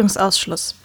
[0.00, 0.76] Haftungsausschluss.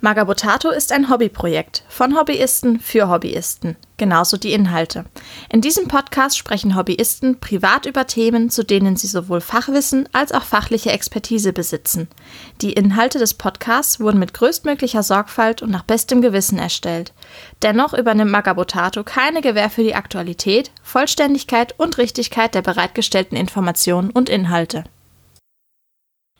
[0.00, 5.04] Magabotato ist ein Hobbyprojekt von Hobbyisten für Hobbyisten, genauso die Inhalte.
[5.48, 10.42] In diesem Podcast sprechen Hobbyisten privat über Themen, zu denen sie sowohl Fachwissen als auch
[10.42, 12.08] fachliche Expertise besitzen.
[12.62, 17.12] Die Inhalte des Podcasts wurden mit größtmöglicher Sorgfalt und nach bestem Gewissen erstellt.
[17.62, 24.28] Dennoch übernimmt Magabotato keine Gewähr für die Aktualität, Vollständigkeit und Richtigkeit der bereitgestellten Informationen und
[24.28, 24.84] Inhalte.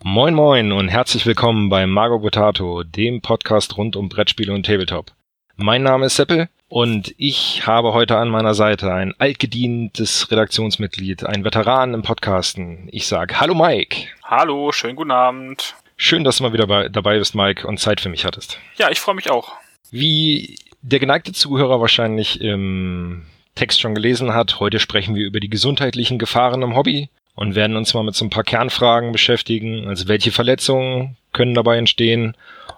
[0.05, 5.13] Moin moin und herzlich willkommen bei Margo Potato, dem Podcast rund um Brettspiele und Tabletop.
[5.55, 11.45] Mein Name ist Seppel und ich habe heute an meiner Seite ein altgedientes Redaktionsmitglied, ein
[11.45, 12.89] Veteran im Podcasten.
[12.91, 14.09] Ich sag Hallo Mike.
[14.25, 15.77] Hallo, schönen guten Abend.
[15.97, 18.59] Schön, dass du mal wieder bei, dabei bist, Mike, und Zeit für mich hattest.
[18.75, 19.53] Ja, ich freue mich auch.
[19.93, 25.51] Wie der geneigte Zuhörer wahrscheinlich im Text schon gelesen hat, heute sprechen wir über die
[25.51, 29.89] gesundheitlichen Gefahren im Hobby und werden uns mal mit so ein paar Kernfragen beschäftigen.
[29.89, 32.37] Also welche Verletzungen können dabei entstehen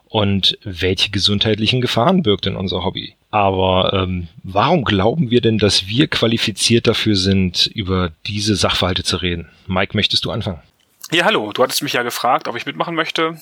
[0.09, 3.17] und welche gesundheitlichen Gefahren birgt denn unser Hobby?
[3.31, 9.17] Aber ähm, warum glauben wir denn, dass wir qualifiziert dafür sind, über diese Sachverhalte zu
[9.17, 9.49] reden?
[9.67, 10.63] Mike, möchtest du anfangen?
[11.11, 11.53] Ja, hallo.
[11.53, 13.37] Du hattest mich ja gefragt, ob ich mitmachen möchte.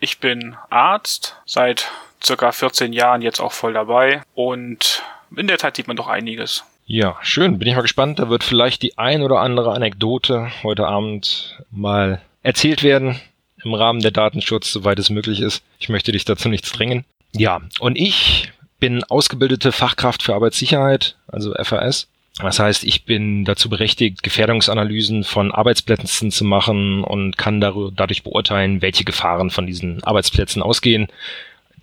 [0.00, 1.90] Ich bin Arzt, seit
[2.22, 5.02] circa 14 Jahren jetzt auch voll dabei und
[5.36, 6.64] in der Zeit sieht man doch einiges.
[6.92, 7.60] Ja, schön.
[7.60, 8.18] Bin ich mal gespannt.
[8.18, 13.20] Da wird vielleicht die ein oder andere Anekdote heute Abend mal erzählt werden
[13.62, 15.62] im Rahmen der Datenschutz, soweit es möglich ist.
[15.78, 17.04] Ich möchte dich dazu nichts drängen.
[17.32, 22.08] Ja, und ich bin ausgebildete Fachkraft für Arbeitssicherheit, also FAS.
[22.40, 28.82] Das heißt, ich bin dazu berechtigt, Gefährdungsanalysen von Arbeitsplätzen zu machen und kann dadurch beurteilen,
[28.82, 31.06] welche Gefahren von diesen Arbeitsplätzen ausgehen.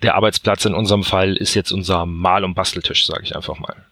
[0.02, 3.87] Der Arbeitsplatz in unserem Fall ist jetzt unser Mal- und Basteltisch, sage ich einfach mal.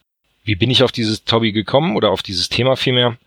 [0.46, 3.18] Wie bin ich auf dieses Hobby gekommen oder auf dieses Thema vielmehr?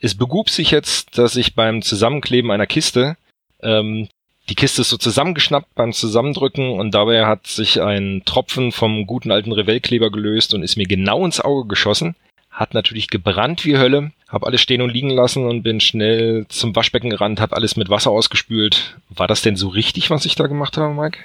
[0.00, 3.16] Es begub sich jetzt, dass ich beim Zusammenkleben einer Kiste,
[3.62, 4.08] ähm,
[4.48, 9.30] die Kiste ist so zusammengeschnappt beim Zusammendrücken und dabei hat sich ein Tropfen vom guten
[9.30, 12.16] alten Revellkleber gelöst und ist mir genau ins Auge geschossen.
[12.50, 16.74] Hat natürlich gebrannt wie Hölle, hab alles stehen und liegen lassen und bin schnell zum
[16.74, 18.98] Waschbecken gerannt, hab alles mit Wasser ausgespült.
[19.10, 21.18] War das denn so richtig, was ich da gemacht habe, Mike?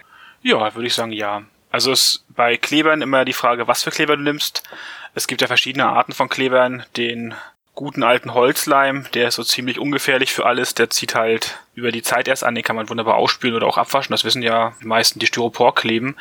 [0.44, 1.42] Ja, würde ich sagen, ja.
[1.78, 4.64] Also ist bei Klebern immer die Frage, was für Kleber du nimmst.
[5.14, 6.84] Es gibt ja verschiedene Arten von Klebern.
[6.98, 7.36] Den
[7.76, 10.74] guten alten Holzleim, der ist so ziemlich ungefährlich für alles.
[10.74, 12.56] Der zieht halt über die Zeit erst an.
[12.56, 14.12] Den kann man wunderbar ausspülen oder auch abwaschen.
[14.12, 16.16] Das wissen ja die meisten, die Styropor kleben.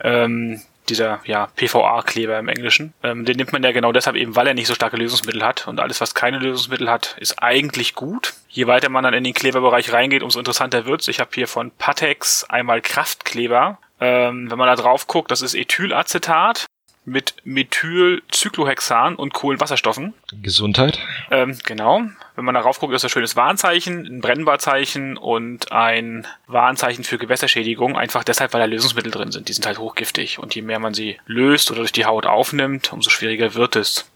[0.00, 2.94] Ähm, dieser ja, PVA-Kleber im Englischen.
[3.02, 5.68] Ähm, den nimmt man ja genau deshalb eben, weil er nicht so starke Lösungsmittel hat.
[5.68, 8.32] Und alles, was keine Lösungsmittel hat, ist eigentlich gut.
[8.48, 11.08] Je weiter man dann in den Kleberbereich reingeht, umso interessanter wird's.
[11.08, 13.78] Ich habe hier von Patex einmal Kraftkleber.
[14.00, 16.66] Ähm, wenn man da drauf guckt, das ist Ethylacetat
[17.04, 20.14] mit Methylcyclohexan und Kohlenwasserstoffen.
[20.42, 20.98] Gesundheit.
[21.30, 22.02] Ähm, genau.
[22.34, 27.18] Wenn man darauf guckt, ist das ein schönes Warnzeichen, ein Brennbarzeichen und ein Warnzeichen für
[27.18, 27.96] Gewässerschädigung.
[27.96, 29.48] Einfach deshalb, weil da Lösungsmittel drin sind.
[29.48, 30.38] Die sind halt hochgiftig.
[30.38, 34.10] Und je mehr man sie löst oder durch die Haut aufnimmt, umso schwieriger wird es.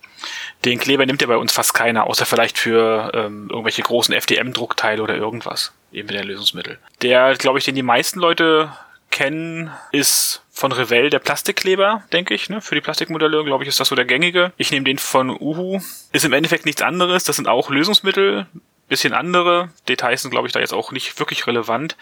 [0.64, 5.02] Den Kleber nimmt ja bei uns fast keiner, außer vielleicht für ähm, irgendwelche großen FDM-Druckteile
[5.02, 5.72] oder irgendwas.
[5.92, 6.78] Eben der Lösungsmittel.
[7.02, 8.72] Der, glaube ich, den die meisten Leute
[9.10, 12.48] kennen, ist von Revell der Plastikkleber, denke ich.
[12.48, 12.60] Ne?
[12.60, 14.52] Für die Plastikmodelle, glaube ich, ist das so der gängige.
[14.56, 15.80] Ich nehme den von Uhu.
[16.12, 17.24] Ist im Endeffekt nichts anderes.
[17.24, 18.46] Das sind auch Lösungsmittel,
[18.88, 19.70] bisschen andere.
[19.88, 21.96] Details sind, glaube ich, da jetzt auch nicht wirklich relevant,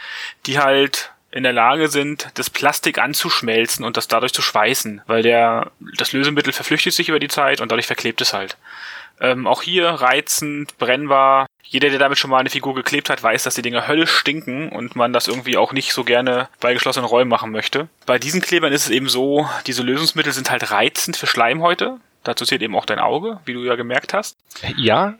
[0.47, 5.22] die halt in der Lage sind, das Plastik anzuschmelzen und das dadurch zu schweißen, weil
[5.22, 8.56] der das Lösemittel verflüchtigt sich über die Zeit und dadurch verklebt es halt.
[9.20, 11.46] Ähm, auch hier reizend, brennbar.
[11.62, 14.70] Jeder, der damit schon mal eine Figur geklebt hat, weiß, dass die Dinger höllisch stinken
[14.70, 17.88] und man das irgendwie auch nicht so gerne bei geschlossenen Räumen machen möchte.
[18.06, 21.98] Bei diesen Klebern ist es eben so, diese Lösungsmittel sind halt reizend für Schleimhäute.
[22.25, 24.36] Dazu zählt eben auch dein Auge, wie du ja gemerkt hast.
[24.76, 25.14] Ja,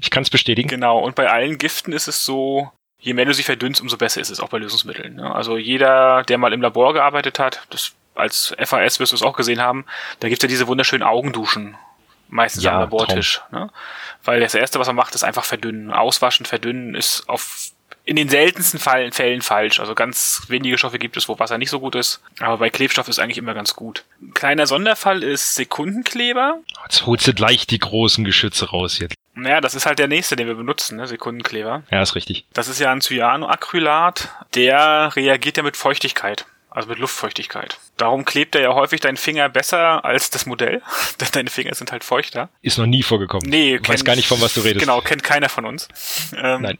[0.00, 0.68] ich kann es bestätigen.
[0.68, 2.70] genau, und bei allen Giften ist es so,
[3.06, 5.14] je mehr du sie verdünnst, umso besser ist es, auch bei Lösungsmitteln.
[5.14, 5.32] Ne?
[5.32, 9.36] Also jeder, der mal im Labor gearbeitet hat, das als FAS wirst du es auch
[9.36, 9.84] gesehen haben,
[10.18, 11.76] da gibt's ja diese wunderschönen Augenduschen,
[12.28, 13.42] meistens ja, am Labortisch.
[13.52, 13.70] Ne?
[14.24, 15.92] Weil das Erste, was man macht, ist einfach verdünnen.
[15.92, 17.70] Auswaschen, verdünnen ist auf
[18.04, 19.78] in den seltensten Fällen, Fällen falsch.
[19.78, 22.20] Also ganz wenige Stoffe gibt es, wo Wasser nicht so gut ist.
[22.40, 24.04] Aber bei Klebstoff ist eigentlich immer ganz gut.
[24.34, 26.58] Kleiner Sonderfall ist Sekundenkleber.
[26.84, 29.14] Jetzt holst du gleich die großen Geschütze raus jetzt.
[29.36, 31.06] Naja, das ist halt der nächste, den wir benutzen, ne?
[31.06, 31.82] Sekundenkleber.
[31.90, 32.46] Ja, ist richtig.
[32.52, 34.30] Das ist ja ein Cyanoacrylat.
[34.54, 36.46] Der reagiert ja mit Feuchtigkeit
[36.76, 37.78] also mit Luftfeuchtigkeit.
[37.96, 40.82] Darum klebt er ja häufig dein Finger besser als das Modell,
[41.20, 42.50] denn deine Finger sind halt feuchter.
[42.60, 43.48] Ist noch nie vorgekommen.
[43.48, 44.84] Nee, ich weiß gar nicht, von was du redest.
[44.84, 45.88] Genau, kennt keiner von uns.
[46.36, 46.78] Ähm, Nein.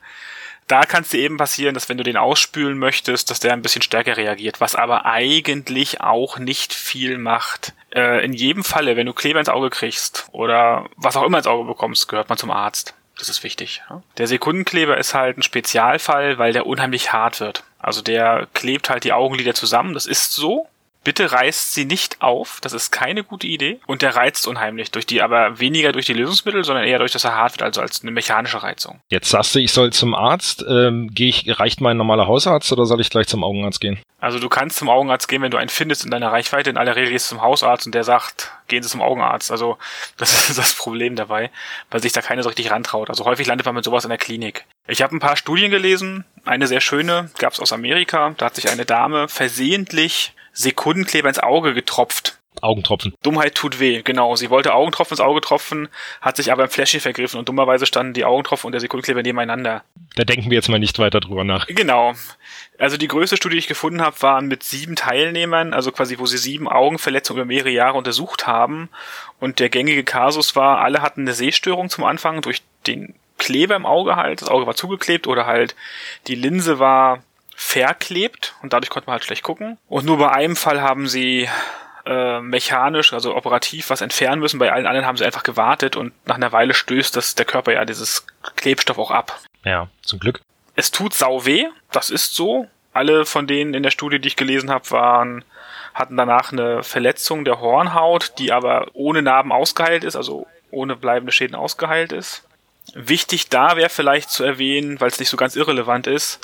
[0.69, 3.63] Da kann es dir eben passieren, dass wenn du den ausspülen möchtest, dass der ein
[3.63, 7.73] bisschen stärker reagiert, was aber eigentlich auch nicht viel macht.
[7.95, 11.47] Äh, in jedem Falle, wenn du Kleber ins Auge kriegst oder was auch immer ins
[11.47, 12.95] Auge bekommst, gehört man zum Arzt.
[13.19, 13.83] Das ist wichtig.
[14.19, 17.65] Der Sekundenkleber ist halt ein Spezialfall, weil der unheimlich hart wird.
[17.79, 20.69] Also der klebt halt die Augenlider zusammen, das ist so.
[21.07, 23.79] Bitte reißt sie nicht auf, das ist keine gute Idee.
[23.87, 27.23] Und der reizt unheimlich durch die, aber weniger durch die Lösungsmittel, sondern eher durch das
[27.23, 28.99] er hart wird, also als eine mechanische Reizung.
[29.09, 30.65] Jetzt sagst du, ich soll zum Arzt.
[30.69, 34.01] Ähm, Gehe ich, reicht mein normaler Hausarzt oder soll ich gleich zum Augenarzt gehen?
[34.19, 36.71] Also du kannst zum Augenarzt gehen, wenn du einen findest in deiner Reichweite.
[36.71, 39.53] In aller Regel gehst du zum Hausarzt und der sagt, gehen Sie zum Augenarzt.
[39.53, 39.79] Also
[40.17, 41.53] das ist das Problem dabei,
[41.89, 43.11] weil sich da keiner so richtig rantraut.
[43.11, 44.65] Also häufig landet man mit sowas in der Klinik.
[44.89, 46.25] Ich habe ein paar Studien gelesen.
[46.45, 48.35] Eine sehr schöne gab es aus Amerika.
[48.39, 52.39] Da hat sich eine Dame versehentlich Sekundenkleber ins Auge getropft.
[52.63, 53.15] Augentropfen.
[53.23, 54.35] Dummheit tut weh, genau.
[54.35, 55.89] Sie wollte Augentropfen ins Auge tropfen,
[56.23, 59.85] hat sich aber im Fläschchen vergriffen und dummerweise standen die Augentropfen und der Sekundenkleber nebeneinander.
[60.15, 61.67] Da denken wir jetzt mal nicht weiter drüber nach.
[61.67, 62.15] Genau.
[62.79, 66.25] Also die größte Studie, die ich gefunden habe, waren mit sieben Teilnehmern, also quasi wo
[66.25, 68.89] sie sieben Augenverletzungen über mehrere Jahre untersucht haben.
[69.39, 73.85] Und der gängige Kasus war, alle hatten eine Sehstörung zum Anfang durch den Kleber im
[73.85, 74.41] Auge halt.
[74.41, 75.77] Das Auge war zugeklebt oder halt
[76.27, 77.23] die Linse war
[77.57, 79.79] verklebt und dadurch konnte man halt schlecht gucken.
[79.89, 81.49] Und nur bei einem Fall haben sie
[82.05, 84.59] äh, mechanisch, also operativ was entfernen müssen.
[84.59, 87.73] Bei allen anderen haben sie einfach gewartet und nach einer Weile stößt das der Körper
[87.73, 88.27] ja dieses
[88.57, 89.41] Klebstoff auch ab.
[89.65, 90.43] Ja, zum Glück.
[90.77, 92.69] Es tut sau weh, das ist so.
[92.93, 95.45] Alle von denen in der Studie, die ich gelesen habe, waren
[95.95, 101.33] hatten danach eine Verletzung der Hornhaut, die aber ohne Narben ausgeheilt ist, also ohne bleibende
[101.33, 102.45] Schäden ausgeheilt ist.
[102.93, 106.39] Wichtig da wäre vielleicht zu erwähnen, weil es nicht so ganz irrelevant ist,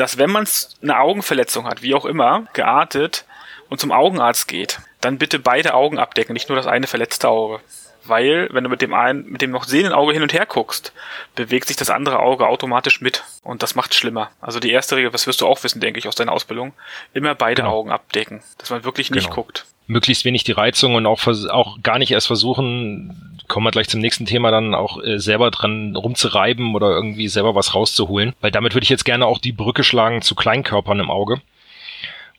[0.00, 0.48] dass wenn man
[0.82, 3.26] eine Augenverletzung hat, wie auch immer, geartet
[3.68, 7.60] und zum Augenarzt geht, dann bitte beide Augen abdecken, nicht nur das eine verletzte Auge.
[8.04, 10.94] Weil, wenn du mit dem einen, mit dem noch sehenden Auge hin und her guckst,
[11.34, 13.24] bewegt sich das andere Auge automatisch mit.
[13.42, 14.30] Und das macht schlimmer.
[14.40, 16.72] Also die erste Regel, das wirst du auch wissen, denke ich, aus deiner Ausbildung,
[17.12, 17.74] immer beide genau.
[17.74, 19.34] Augen abdecken, dass man wirklich nicht genau.
[19.34, 19.66] guckt.
[19.90, 24.00] Möglichst wenig die Reizung und auch, auch gar nicht erst versuchen, kommen wir gleich zum
[24.00, 28.34] nächsten Thema dann auch äh, selber dran rumzureiben oder irgendwie selber was rauszuholen.
[28.40, 31.42] Weil damit würde ich jetzt gerne auch die Brücke schlagen zu Kleinkörpern im Auge.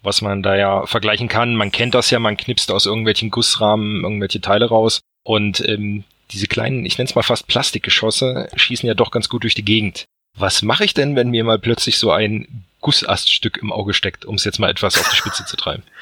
[0.01, 1.55] Was man da ja vergleichen kann.
[1.55, 5.01] Man kennt das ja, man knipst aus irgendwelchen Gussrahmen irgendwelche Teile raus.
[5.23, 9.43] Und ähm, diese kleinen, ich nenne es mal fast Plastikgeschosse, schießen ja doch ganz gut
[9.43, 10.05] durch die Gegend.
[10.37, 14.35] Was mache ich denn, wenn mir mal plötzlich so ein Gussaststück im Auge steckt, um
[14.35, 15.83] es jetzt mal etwas auf die Spitze zu treiben?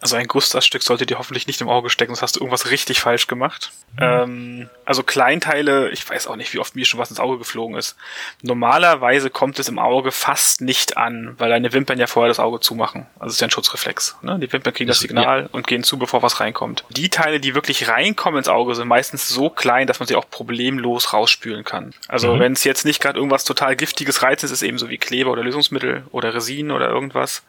[0.00, 3.00] Also ein Gustavstück sollte dir hoffentlich nicht im Auge stecken, sonst hast du irgendwas richtig
[3.00, 3.70] falsch gemacht.
[3.92, 3.98] Mhm.
[4.00, 7.76] Ähm, also Kleinteile, ich weiß auch nicht, wie oft mir schon was ins Auge geflogen
[7.76, 7.96] ist.
[8.42, 12.60] Normalerweise kommt es im Auge fast nicht an, weil deine Wimpern ja vorher das Auge
[12.60, 13.06] zumachen.
[13.18, 14.16] Also es ist ja ein Schutzreflex.
[14.22, 14.38] Ne?
[14.38, 15.48] Die Wimpern kriegen das, Signal ja.
[15.52, 16.84] und gehen zu, bevor was reinkommt.
[16.88, 20.28] Die Teile, die wirklich reinkommen ins Auge, sind meistens so klein, dass man sie auch
[20.30, 21.92] problemlos rausspülen kann.
[22.08, 22.40] Also mhm.
[22.40, 25.30] wenn es jetzt nicht gerade irgendwas total giftiges Reiz ist, ist eben so wie Kleber
[25.30, 27.42] oder Lösungsmittel oder Resin oder irgendwas,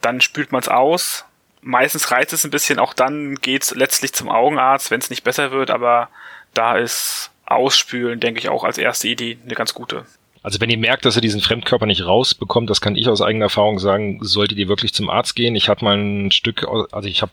[0.00, 1.24] dann spült man es aus,
[1.68, 5.50] meistens reizt es ein bisschen, auch dann geht's letztlich zum Augenarzt, wenn es nicht besser
[5.52, 6.08] wird, aber
[6.54, 10.06] da ist Ausspülen, denke ich, auch als erste Idee eine ganz gute.
[10.42, 13.46] Also wenn ihr merkt, dass ihr diesen Fremdkörper nicht rausbekommt, das kann ich aus eigener
[13.46, 15.56] Erfahrung sagen, solltet ihr wirklich zum Arzt gehen.
[15.56, 17.30] Ich hatte mal ein Stück, also ich hab,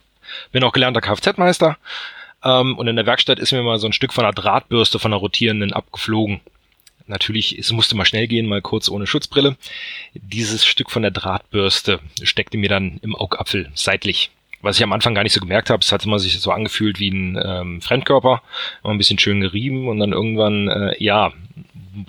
[0.51, 1.77] bin auch gelernter Kfz-Meister
[2.43, 5.13] ähm, und in der Werkstatt ist mir mal so ein Stück von einer Drahtbürste von
[5.13, 6.41] einer rotierenden abgeflogen.
[7.07, 9.57] Natürlich, es musste mal schnell gehen, mal kurz ohne Schutzbrille.
[10.13, 14.31] Dieses Stück von der Drahtbürste steckte mir dann im Augapfel seitlich.
[14.61, 16.99] Was ich am Anfang gar nicht so gemerkt habe, es hat immer sich so angefühlt
[16.99, 18.41] wie ein ähm, Fremdkörper,
[18.83, 21.31] immer ein bisschen schön gerieben und dann irgendwann, äh, ja,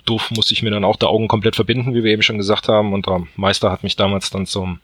[0.05, 2.67] doof musste ich mir dann auch die Augen komplett verbinden, wie wir eben schon gesagt
[2.67, 2.93] haben.
[2.93, 4.79] Und der Meister hat mich damals dann zum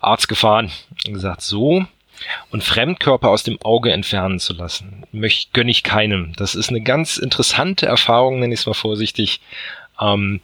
[0.00, 0.72] Arzt gefahren
[1.06, 1.86] und gesagt, so,
[2.50, 6.32] und Fremdkörper aus dem Auge entfernen zu lassen, möchte, gönne ich keinem.
[6.36, 9.40] Das ist eine ganz interessante Erfahrung, nenne ich es mal vorsichtig.
[10.00, 10.40] Ähm,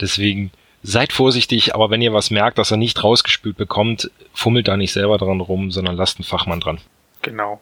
[0.00, 0.50] deswegen
[0.82, 4.92] seid vorsichtig, aber wenn ihr was merkt, dass er nicht rausgespült bekommt, fummelt da nicht
[4.92, 6.78] selber dran rum, sondern lasst einen Fachmann dran.
[7.22, 7.60] Genau.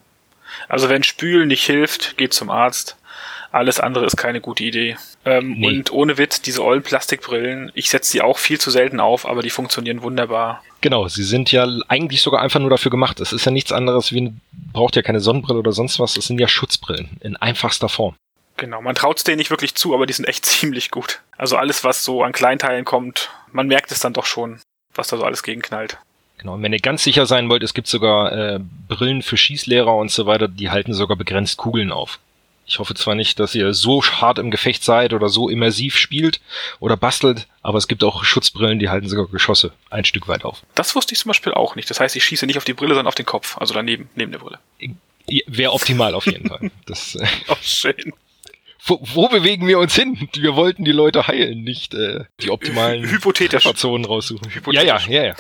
[0.69, 2.97] Also wenn Spülen nicht hilft, geht zum Arzt.
[3.52, 4.97] Alles andere ist keine gute Idee.
[5.25, 5.66] Ähm, nee.
[5.66, 9.42] Und ohne Witz, diese ollen Plastikbrillen, ich setze sie auch viel zu selten auf, aber
[9.42, 10.62] die funktionieren wunderbar.
[10.80, 13.21] Genau, sie sind ja eigentlich sogar einfach nur dafür gemacht.
[13.21, 14.33] Es ist ja nichts anderes wie,
[14.73, 18.14] braucht ja keine Sonnenbrille oder sonst was, es sind ja Schutzbrillen in einfachster Form.
[18.57, 21.21] Genau, man traut es denen nicht wirklich zu, aber die sind echt ziemlich gut.
[21.37, 24.61] Also alles, was so an Kleinteilen kommt, man merkt es dann doch schon,
[24.95, 25.99] was da so alles gegenknallt.
[26.38, 29.95] Genau, und wenn ihr ganz sicher sein wollt, es gibt sogar äh, Brillen für Schießlehrer
[29.95, 32.19] und so weiter, die halten sogar begrenzt Kugeln auf.
[32.71, 36.41] Ich hoffe zwar nicht, dass ihr so hart im Gefecht seid oder so immersiv spielt
[36.79, 40.62] oder bastelt, aber es gibt auch Schutzbrillen, die halten sogar Geschosse ein Stück weit auf.
[40.77, 41.91] Das wusste ich zum Beispiel auch nicht.
[41.91, 44.31] Das heißt, ich schieße nicht auf die Brille, sondern auf den Kopf, also daneben, neben
[44.31, 44.61] der Brille.
[45.49, 46.71] Wäre optimal auf jeden Fall.
[46.87, 48.12] Das, äh, oh, schön.
[48.87, 50.29] Wo, wo bewegen wir uns hin?
[50.33, 53.03] Wir wollten die Leute heilen, nicht äh, die optimalen.
[53.75, 54.49] Zonen raussuchen.
[54.71, 55.35] Ja, ja, ja, ja.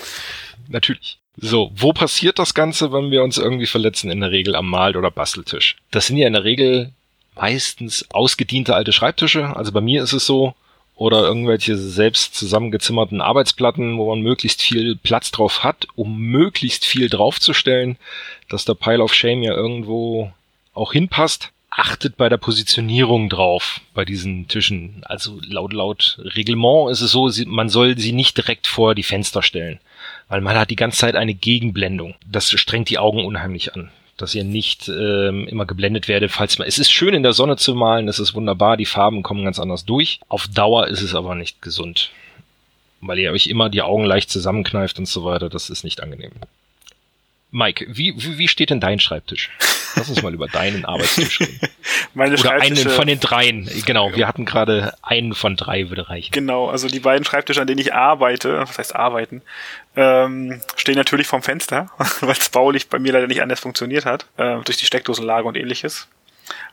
[0.66, 1.20] Natürlich.
[1.36, 4.10] So, wo passiert das Ganze, wenn wir uns irgendwie verletzen?
[4.10, 5.76] In der Regel am Mal- oder Basteltisch.
[5.92, 6.92] Das sind ja in der Regel
[7.40, 9.56] meistens ausgediente alte Schreibtische.
[9.56, 10.54] Also bei mir ist es so.
[10.94, 17.08] oder irgendwelche selbst zusammengezimmerten Arbeitsplatten, wo man möglichst viel Platz drauf hat, um möglichst viel
[17.08, 17.96] draufzustellen,
[18.50, 20.30] dass der Pile of Shame ja irgendwo
[20.74, 21.52] auch hinpasst.
[21.70, 25.02] Achtet bei der Positionierung drauf bei diesen Tischen.
[25.06, 29.42] Also laut laut Reglement ist es so, man soll sie nicht direkt vor die Fenster
[29.42, 29.80] stellen,
[30.28, 32.14] weil man hat die ganze Zeit eine Gegenblendung.
[32.30, 33.90] Das strengt die Augen unheimlich an
[34.22, 36.68] dass ihr nicht ähm, immer geblendet werdet, falls man.
[36.68, 39.58] Es ist schön in der Sonne zu malen, es ist wunderbar, die Farben kommen ganz
[39.58, 40.20] anders durch.
[40.28, 42.10] Auf Dauer ist es aber nicht gesund.
[43.00, 46.32] Weil ihr euch immer die Augen leicht zusammenkneift und so weiter, das ist nicht angenehm.
[47.50, 49.50] Mike, wie, wie, wie steht denn dein Schreibtisch?
[49.96, 51.60] Lass uns mal über deinen Arbeitstisch reden.
[52.14, 53.68] Meine Oder einen von den dreien.
[53.86, 56.32] Genau, wir hatten gerade einen von drei würde reichen.
[56.32, 59.42] Genau, also die beiden Schreibtische, an denen ich arbeite, was heißt arbeiten,
[59.96, 64.26] ähm, stehen natürlich vorm Fenster, weil es baulich bei mir leider nicht anders funktioniert hat,
[64.36, 66.08] äh, durch die Steckdosenlage und ähnliches.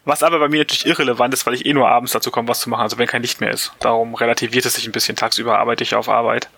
[0.06, 2.62] Was aber bei mir natürlich irrelevant ist, weil ich eh nur abends dazu komme, was
[2.62, 3.74] zu machen, also wenn kein Licht mehr ist.
[3.80, 5.16] Darum relativiert es sich ein bisschen.
[5.16, 6.50] Tagsüber arbeite ich auf Arbeit.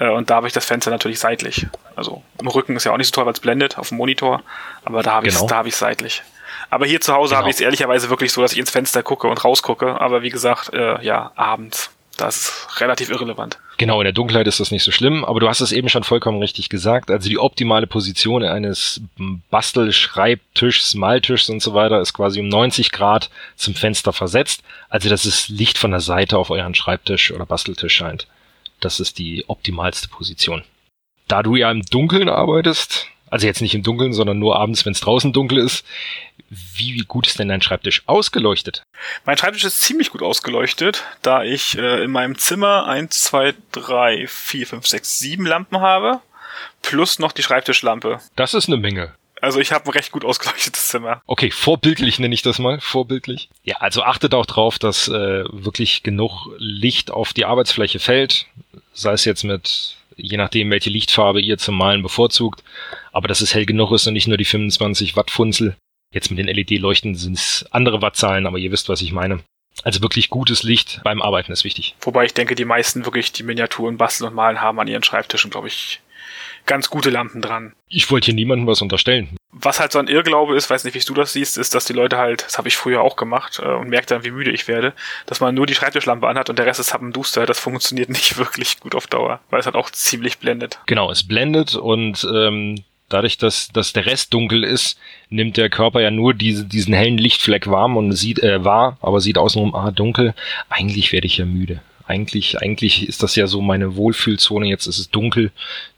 [0.00, 1.66] Äh, und da habe ich das Fenster natürlich seitlich.
[1.94, 4.42] Also im Rücken ist ja auch nicht so toll, weil es blendet auf dem Monitor,
[4.84, 5.64] aber da habe ich genau.
[5.64, 6.22] es seitlich.
[6.70, 7.40] Aber hier zu Hause genau.
[7.40, 10.00] habe ich es ehrlicherweise wirklich so, dass ich ins Fenster gucke und rausgucke.
[10.00, 11.90] Aber wie gesagt, äh, ja, abends.
[12.16, 13.58] Das ist relativ irrelevant.
[13.78, 16.04] Genau, in der Dunkelheit ist das nicht so schlimm, aber du hast es eben schon
[16.04, 17.10] vollkommen richtig gesagt.
[17.10, 19.00] Also die optimale Position eines
[19.50, 24.62] Bastelschreibtischs, Maltischs und so weiter ist quasi um 90 Grad zum Fenster versetzt.
[24.90, 28.26] Also dass es Licht von der Seite auf euren Schreibtisch oder Basteltisch scheint.
[28.80, 30.64] Das ist die optimalste Position.
[31.28, 34.92] Da du ja im Dunkeln arbeitest, also jetzt nicht im Dunkeln, sondern nur abends, wenn
[34.92, 35.86] es draußen dunkel ist,
[36.48, 38.82] wie gut ist denn dein Schreibtisch ausgeleuchtet?
[39.24, 44.26] Mein Schreibtisch ist ziemlich gut ausgeleuchtet, da ich äh, in meinem Zimmer 1, 2, 3,
[44.26, 46.20] 4, 5, 6, 7 Lampen habe,
[46.82, 48.20] plus noch die Schreibtischlampe.
[48.34, 49.14] Das ist eine Menge.
[49.40, 51.22] Also ich habe ein recht gut ausgeleuchtetes Zimmer.
[51.26, 53.48] Okay, vorbildlich nenne ich das mal, vorbildlich.
[53.64, 58.46] Ja, also achtet auch drauf, dass äh, wirklich genug Licht auf die Arbeitsfläche fällt,
[58.92, 62.62] sei es jetzt mit, je nachdem, welche Lichtfarbe ihr zum Malen bevorzugt,
[63.12, 65.76] aber dass es hell genug ist und nicht nur die 25 Watt Funzel.
[66.12, 69.40] Jetzt mit den LED-Leuchten sind es andere Wattzahlen, aber ihr wisst, was ich meine.
[69.84, 71.94] Also wirklich gutes Licht beim Arbeiten ist wichtig.
[72.00, 75.50] Wobei ich denke, die meisten wirklich die Miniaturen basteln und malen haben an ihren Schreibtischen,
[75.50, 76.00] glaube ich,
[76.70, 77.72] ganz gute Lampen dran.
[77.88, 79.36] Ich wollte hier niemandem was unterstellen.
[79.50, 81.92] Was halt so ein Irrglaube ist, weiß nicht, wie du das siehst, ist, dass die
[81.92, 84.68] Leute halt, das habe ich früher auch gemacht äh, und merkt dann, wie müde ich
[84.68, 84.92] werde,
[85.26, 87.44] dass man nur die Schreibtischlampe anhat und der Rest ist Happenduster.
[87.44, 90.78] Das funktioniert nicht wirklich gut auf Dauer, weil es halt auch ziemlich blendet.
[90.86, 94.96] Genau, es blendet und ähm, dadurch, dass, dass der Rest dunkel ist,
[95.28, 99.20] nimmt der Körper ja nur diese, diesen hellen Lichtfleck warm und sieht äh, wahr, aber
[99.20, 100.34] sieht außenrum ah, dunkel.
[100.68, 101.82] Eigentlich werde ich ja müde.
[102.10, 104.66] Eigentlich, eigentlich ist das ja so meine Wohlfühlzone.
[104.66, 105.52] Jetzt ist es dunkel,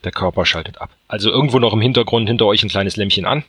[0.04, 0.90] der Körper schaltet ab.
[1.08, 3.44] Also irgendwo noch im Hintergrund hinter euch ein kleines Lämpchen an.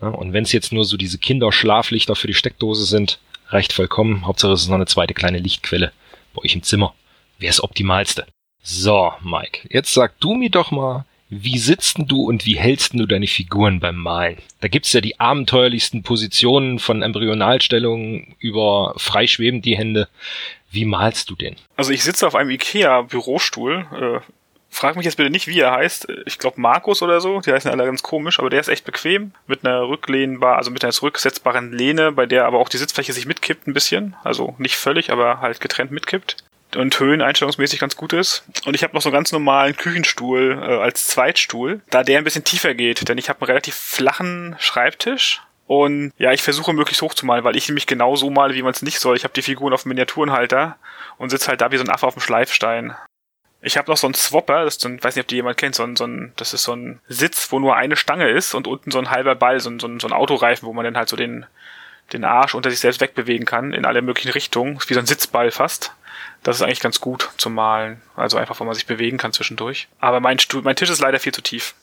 [0.00, 3.18] Ja, und wenn es jetzt nur so diese Kinderschlaflichter für die Steckdose sind,
[3.48, 4.26] reicht vollkommen.
[4.26, 5.92] Hauptsache es ist noch eine zweite kleine Lichtquelle
[6.32, 6.94] bei euch im Zimmer.
[7.38, 8.24] Wäre das Optimalste.
[8.62, 13.04] So, Mike, jetzt sag du mir doch mal, wie sitzt du und wie hältst du
[13.04, 14.38] deine Figuren beim Malen?
[14.60, 20.08] Da gibt's ja die abenteuerlichsten Positionen von Embryonalstellungen über freischwebend die Hände.
[20.72, 21.56] Wie malst du denn?
[21.76, 23.86] Also ich sitze auf einem Ikea-Bürostuhl.
[23.92, 24.32] Äh,
[24.70, 26.08] frag mich jetzt bitte nicht, wie er heißt.
[26.24, 27.40] Ich glaube Markus oder so.
[27.40, 29.32] Die heißen alle ganz komisch, aber der ist echt bequem.
[29.46, 33.26] Mit einer rücklehnbar, also mit einer zurücksetzbaren Lehne, bei der aber auch die Sitzfläche sich
[33.26, 34.16] mitkippt ein bisschen.
[34.24, 36.38] Also nicht völlig, aber halt getrennt mitkippt.
[36.74, 38.44] Und höheneinstellungsmäßig ganz gut ist.
[38.64, 42.24] Und ich habe noch so einen ganz normalen Küchenstuhl äh, als Zweitstuhl, da der ein
[42.24, 47.00] bisschen tiefer geht, denn ich habe einen relativ flachen Schreibtisch und ja, ich versuche möglichst
[47.00, 49.16] hoch zu malen, weil ich nämlich genau so male, wie man es nicht soll.
[49.16, 50.76] Ich habe die Figuren auf dem Miniaturenhalter
[51.16, 52.94] und sitze halt da wie so ein Affe auf dem Schleifstein.
[53.62, 55.56] Ich habe noch so einen Swapper, das ist so ein, weiß nicht, ob die jemand
[55.56, 58.52] kennt, so ein, so ein, das ist so ein Sitz, wo nur eine Stange ist
[58.52, 60.84] und unten so ein halber Ball, so ein, so ein, so ein Autoreifen, wo man
[60.84, 61.46] dann halt so den,
[62.12, 64.78] den Arsch unter sich selbst wegbewegen kann, in alle möglichen Richtungen.
[64.88, 65.94] Wie so ein Sitzball fast.
[66.42, 68.02] Das ist eigentlich ganz gut zum Malen.
[68.14, 69.88] Also einfach, wo man sich bewegen kann zwischendurch.
[70.00, 71.74] Aber mein, Stuhl, mein Tisch ist leider viel zu tief.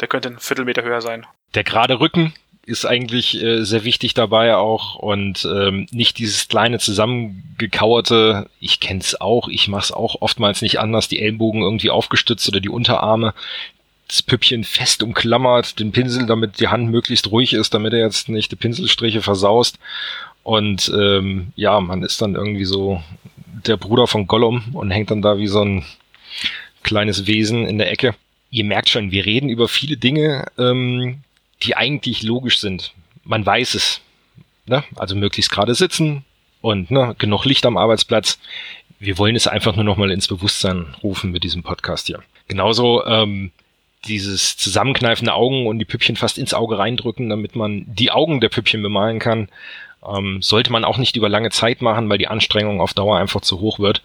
[0.00, 1.24] Der könnte ein Viertelmeter höher sein.
[1.54, 6.78] Der gerade Rücken ist eigentlich äh, sehr wichtig dabei auch und ähm, nicht dieses kleine
[6.78, 12.60] zusammengekauerte, ich kenn's auch, ich mach's auch oftmals nicht anders, die Ellbogen irgendwie aufgestützt oder
[12.60, 13.34] die Unterarme,
[14.06, 18.28] das Püppchen fest umklammert, den Pinsel, damit die Hand möglichst ruhig ist, damit er jetzt
[18.28, 19.78] nicht die Pinselstriche versaust
[20.42, 23.02] und ähm, ja, man ist dann irgendwie so
[23.66, 25.84] der Bruder von Gollum und hängt dann da wie so ein
[26.82, 28.14] kleines Wesen in der Ecke.
[28.50, 31.22] Ihr merkt schon, wir reden über viele Dinge, ähm,
[31.62, 32.92] die eigentlich logisch sind.
[33.24, 34.00] Man weiß es.
[34.66, 34.84] Ne?
[34.96, 36.24] Also möglichst gerade sitzen
[36.60, 38.38] und ne, genug Licht am Arbeitsplatz.
[38.98, 42.22] Wir wollen es einfach nur nochmal ins Bewusstsein rufen mit diesem Podcast hier.
[42.46, 43.50] Genauso ähm,
[44.06, 48.48] dieses zusammenkneifende Augen und die Püppchen fast ins Auge reindrücken, damit man die Augen der
[48.48, 49.48] Püppchen bemalen kann.
[50.06, 53.40] Ähm, sollte man auch nicht über lange Zeit machen, weil die Anstrengung auf Dauer einfach
[53.40, 54.02] zu hoch wird.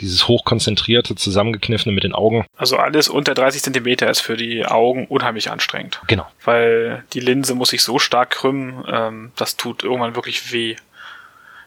[0.00, 2.44] Dieses hochkonzentrierte, zusammengekniffene mit den Augen.
[2.56, 6.00] Also alles unter 30 Zentimeter ist für die Augen unheimlich anstrengend.
[6.06, 6.26] Genau.
[6.44, 10.76] Weil die Linse muss sich so stark krümmen, ähm, das tut irgendwann wirklich weh.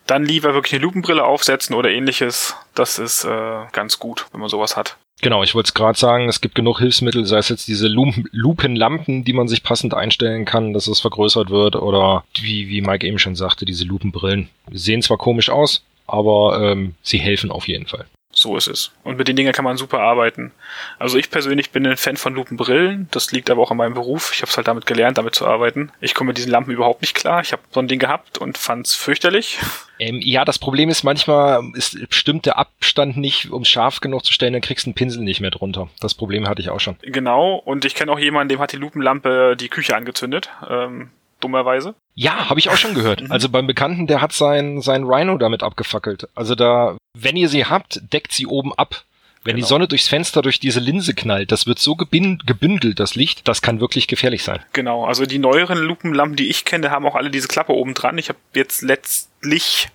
[0.05, 2.55] Dann lieber wirklich eine Lupenbrille aufsetzen oder ähnliches.
[2.73, 4.97] Das ist äh, ganz gut, wenn man sowas hat.
[5.21, 9.25] Genau, ich wollte es gerade sagen, es gibt genug Hilfsmittel, sei es jetzt diese Lupenlampen,
[9.25, 13.19] die man sich passend einstellen kann, dass es vergrößert wird, oder wie, wie Mike eben
[13.19, 14.49] schon sagte, diese Lupenbrillen.
[14.71, 18.05] Die sehen zwar komisch aus, aber ähm, sie helfen auf jeden Fall.
[18.39, 18.91] So ist es.
[19.03, 20.53] Und mit den Dingen kann man super arbeiten.
[20.97, 23.09] Also ich persönlich bin ein Fan von Lupenbrillen.
[23.11, 24.31] Das liegt aber auch an meinem Beruf.
[24.33, 25.91] Ich habe es halt damit gelernt, damit zu arbeiten.
[25.99, 27.41] Ich komme mit diesen Lampen überhaupt nicht klar.
[27.41, 29.59] Ich habe so ein Ding gehabt und fand es fürchterlich.
[29.99, 34.31] Ähm, ja, das Problem ist manchmal ist stimmt der Abstand nicht, um scharf genug zu
[34.31, 35.89] stellen, dann kriegst du einen Pinsel nicht mehr drunter.
[35.99, 36.95] Das Problem hatte ich auch schon.
[37.01, 37.55] Genau.
[37.55, 40.49] Und ich kenne auch jemanden, dem hat die Lupenlampe die Küche angezündet.
[40.69, 41.09] Ähm,
[41.41, 41.95] dummerweise.
[42.15, 43.21] Ja, habe ich auch schon gehört.
[43.21, 43.31] Mhm.
[43.31, 46.27] Also beim Bekannten, der hat sein, sein Rhino damit abgefackelt.
[46.35, 49.03] Also da, wenn ihr sie habt, deckt sie oben ab.
[49.45, 49.65] Wenn Genau.
[49.65, 53.61] die Sonne durchs Fenster durch diese Linse knallt, das wird so gebündelt, das Licht, das
[53.61, 54.59] kann wirklich gefährlich sein.
[54.73, 58.17] Genau, also die neueren Lupenlampen, die ich kenne, haben auch alle diese Klappe oben dran.
[58.17, 59.87] Ich habe jetzt letztlich,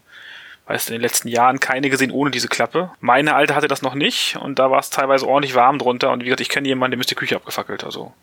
[0.67, 2.91] weiß in den letzten Jahren keine gesehen ohne diese Klappe.
[3.01, 6.11] Meine alte hatte das noch nicht und da war es teilweise ordentlich warm drunter.
[6.11, 7.85] Und wie gesagt, ich kenne jemanden, dem ist die Küche abgefackelt.
[7.85, 8.15] Also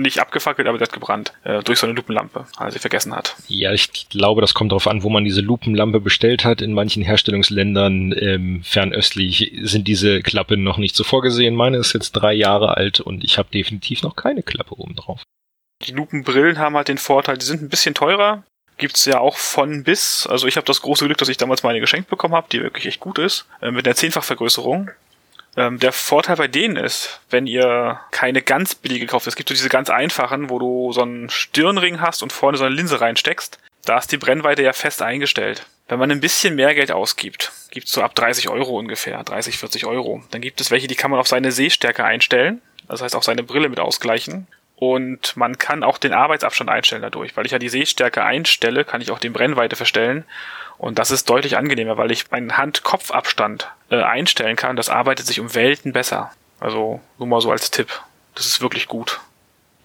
[0.00, 3.14] nicht abgefackelt, aber der hat gebrannt äh, durch so eine Lupenlampe, weil er sie vergessen
[3.14, 3.36] hat.
[3.48, 6.62] Ja, ich glaube, das kommt darauf an, wo man diese Lupenlampe bestellt hat.
[6.62, 11.54] In manchen Herstellungsländern ähm, fernöstlich sind diese Klappen noch nicht so vorgesehen.
[11.54, 15.22] Meine ist jetzt drei Jahre alt und ich habe definitiv noch keine Klappe oben drauf.
[15.82, 18.44] Die Lupenbrillen haben halt den Vorteil, die sind ein bisschen teurer.
[18.76, 20.26] Gibt's ja auch von bis.
[20.26, 22.86] Also ich habe das große Glück, dass ich damals meine geschenkt bekommen habe, die wirklich
[22.86, 24.90] echt gut ist, äh, mit einer Zehnfachvergrößerung.
[25.60, 29.54] Ähm, der Vorteil bei denen ist, wenn ihr keine ganz billige kauft, es gibt so
[29.54, 33.58] diese ganz einfachen, wo du so einen Stirnring hast und vorne so eine Linse reinsteckst,
[33.84, 35.66] da ist die Brennweite ja fest eingestellt.
[35.86, 39.84] Wenn man ein bisschen mehr Geld ausgibt, gibt's so ab 30 Euro ungefähr, 30, 40
[39.84, 43.22] Euro, dann gibt es welche, die kann man auf seine Sehstärke einstellen, das heißt auch
[43.22, 44.46] seine Brille mit ausgleichen.
[44.76, 47.36] Und man kann auch den Arbeitsabstand einstellen dadurch.
[47.36, 50.24] Weil ich ja die Sehstärke einstelle, kann ich auch den Brennweite verstellen.
[50.80, 54.76] Und das ist deutlich angenehmer, weil ich meinen Hand-Kopf-Abstand äh, einstellen kann.
[54.76, 56.32] Das arbeitet sich um Welten besser.
[56.58, 58.00] Also nur mal so als Tipp.
[58.34, 59.20] Das ist wirklich gut.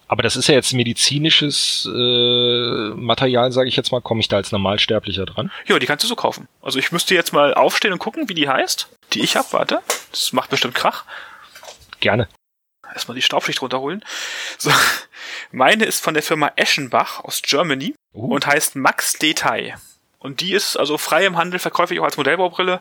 [0.08, 4.00] Aber das ist ja jetzt medizinisches äh, Material, sage ich jetzt mal.
[4.00, 5.50] Komme ich da als Normalsterblicher dran?
[5.66, 6.48] Ja, die kannst du so kaufen.
[6.62, 8.88] Also ich müsste jetzt mal aufstehen und gucken, wie die heißt.
[9.12, 9.82] Die ich hab, warte.
[10.12, 11.04] Das macht bestimmt Krach.
[12.00, 12.26] Gerne.
[12.94, 14.02] Erstmal die Staubschicht runterholen.
[14.56, 14.70] So.
[15.52, 18.32] Meine ist von der Firma Eschenbach aus Germany Uh.
[18.32, 19.74] und heißt Max Detail.
[20.26, 22.80] Und die ist also frei im Handel, verkäuflich auch als Modellbaubrille.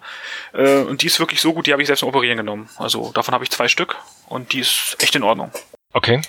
[0.54, 2.68] Äh, und die ist wirklich so gut, die habe ich selbst zum Operieren genommen.
[2.78, 5.52] Also davon habe ich zwei Stück und die ist echt in Ordnung.
[5.94, 6.22] Okay.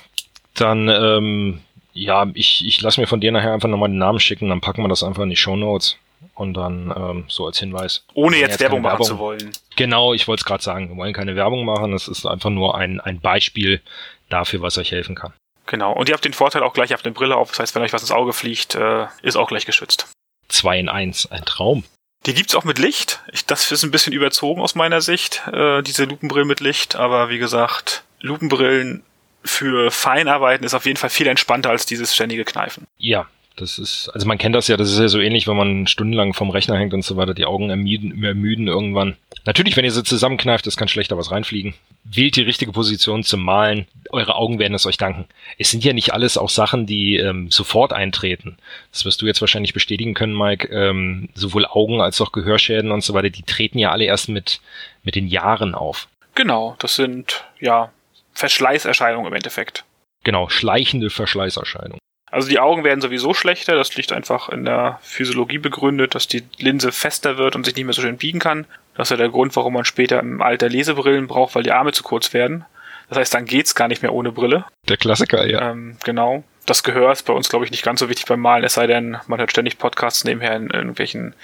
[0.52, 1.62] Dann, ähm,
[1.94, 4.82] ja, ich, ich lasse mir von dir nachher einfach nochmal den Namen schicken, dann packen
[4.82, 5.96] wir das einfach in die Shownotes.
[6.34, 8.04] Und dann ähm, so als Hinweis.
[8.12, 9.52] Ohne Ja, jetzt Werbung machen zu wollen.
[9.76, 10.90] Genau, ich wollte es gerade sagen.
[10.90, 11.94] Wir wollen keine Werbung machen.
[11.94, 13.80] Es ist einfach nur ein, ein Beispiel
[14.28, 15.32] dafür, was euch helfen kann.
[15.64, 15.92] Genau.
[15.92, 17.52] Und ihr habt den Vorteil auch gleich, habt eine Brille auf.
[17.52, 20.08] Das heißt, wenn euch was ins Auge fliegt, äh, ist auch gleich geschützt.
[20.48, 21.84] Zwei in eins, ein Traum.
[22.26, 23.20] Die gibt's auch mit Licht.
[23.32, 26.96] Ich, das ist ein bisschen überzogen aus meiner Sicht, äh, diese Lupenbrillen mit Licht.
[26.96, 29.04] Aber wie gesagt, Lupenbrillen
[29.44, 32.86] für Feinarbeiten ist auf jeden Fall viel entspannter als dieses ständige Kneifen.
[32.98, 35.86] Ja, das ist, also man kennt das ja, das ist ja so ähnlich, wenn man
[35.86, 39.16] stundenlang vom Rechner hängt und so weiter, die Augen ermüden, ermüden irgendwann.
[39.46, 41.74] Natürlich, wenn ihr sie zusammenkneift, es kann schlechter was reinfliegen.
[42.04, 43.86] Wählt die richtige Position zum Malen.
[44.10, 45.26] Eure Augen werden es euch danken.
[45.58, 48.58] Es sind ja nicht alles auch Sachen, die ähm, sofort eintreten.
[48.92, 50.68] Das wirst du jetzt wahrscheinlich bestätigen können, Mike.
[50.68, 54.60] Ähm, sowohl Augen als auch Gehörschäden und so weiter, die treten ja alle erst mit,
[55.02, 56.08] mit den Jahren auf.
[56.34, 57.90] Genau, das sind ja
[58.34, 59.84] Verschleißerscheinungen im Endeffekt.
[60.24, 61.98] Genau, schleichende Verschleißerscheinungen.
[62.36, 66.42] Also die Augen werden sowieso schlechter, das liegt einfach in der Physiologie begründet, dass die
[66.58, 68.66] Linse fester wird und sich nicht mehr so schön biegen kann.
[68.94, 71.92] Das ist ja der Grund, warum man später im Alter Lesebrillen braucht, weil die Arme
[71.92, 72.66] zu kurz werden.
[73.08, 74.66] Das heißt, dann geht's gar nicht mehr ohne Brille.
[74.86, 75.70] Der Klassiker, ja.
[75.70, 76.44] Ähm, genau.
[76.66, 78.86] Das Gehör ist bei uns, glaube ich, nicht ganz so wichtig beim Malen, es sei
[78.86, 81.34] denn, man hört ständig Podcasts nebenher in irgendwelchen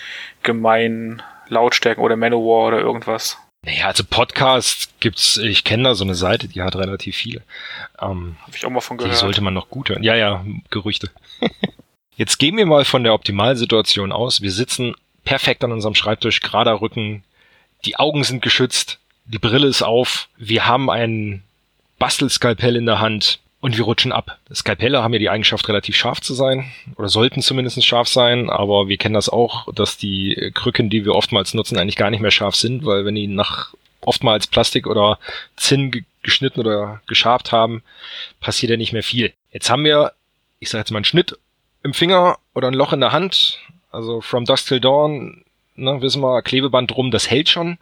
[0.42, 3.38] gemeinen Lautstärken oder Manowar oder irgendwas.
[3.64, 7.42] Naja, also Podcasts gibt's, ich kenne da so eine Seite, die hat relativ viele.
[8.00, 9.18] Ähm, Habe ich auch mal von die gehört.
[9.18, 10.02] sollte man noch gut hören.
[10.02, 11.10] Ja, ja, Gerüchte.
[12.16, 14.42] Jetzt gehen wir mal von der Optimalsituation aus.
[14.42, 14.94] Wir sitzen
[15.24, 17.22] perfekt an unserem Schreibtisch, gerader Rücken,
[17.84, 21.44] die Augen sind geschützt, die Brille ist auf, wir haben ein
[21.98, 24.38] Bastelskalpell in der Hand und wir rutschen ab.
[24.52, 28.88] Skalpelle haben ja die Eigenschaft, relativ scharf zu sein oder sollten zumindest scharf sein, aber
[28.88, 32.32] wir kennen das auch, dass die Krücken, die wir oftmals nutzen, eigentlich gar nicht mehr
[32.32, 35.18] scharf sind, weil wenn die nach oftmals Plastik oder
[35.56, 37.82] Zinn ge geschnitten oder geschabt haben,
[38.40, 39.32] passiert ja nicht mehr viel.
[39.50, 40.12] Jetzt haben wir,
[40.60, 41.36] ich sage jetzt mal einen Schnitt
[41.82, 43.58] im Finger oder ein Loch in der Hand,
[43.90, 45.44] also from dusk till dawn,
[45.74, 47.78] ne, wissen wir, Klebeband drum, das hält schon.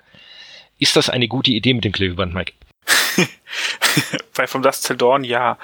[0.78, 2.52] Ist das eine gute Idee mit dem Klebeband, Mike?
[4.34, 5.58] Bei From Dust Till Dawn, ja.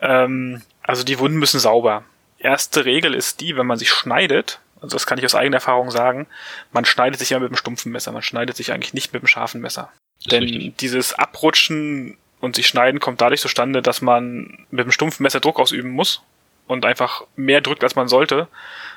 [0.00, 2.04] Ähm, also die Wunden müssen sauber.
[2.38, 5.90] Erste Regel ist die, wenn man sich schneidet, also das kann ich aus eigener Erfahrung
[5.90, 6.26] sagen,
[6.72, 9.26] man schneidet sich ja mit dem stumpfen Messer, man schneidet sich eigentlich nicht mit dem
[9.26, 9.90] scharfen Messer.
[10.30, 10.76] Denn richtig.
[10.76, 15.58] dieses Abrutschen und sich schneiden kommt dadurch zustande, dass man mit dem stumpfen Messer Druck
[15.58, 16.22] ausüben muss
[16.66, 18.48] und einfach mehr drückt, als man sollte.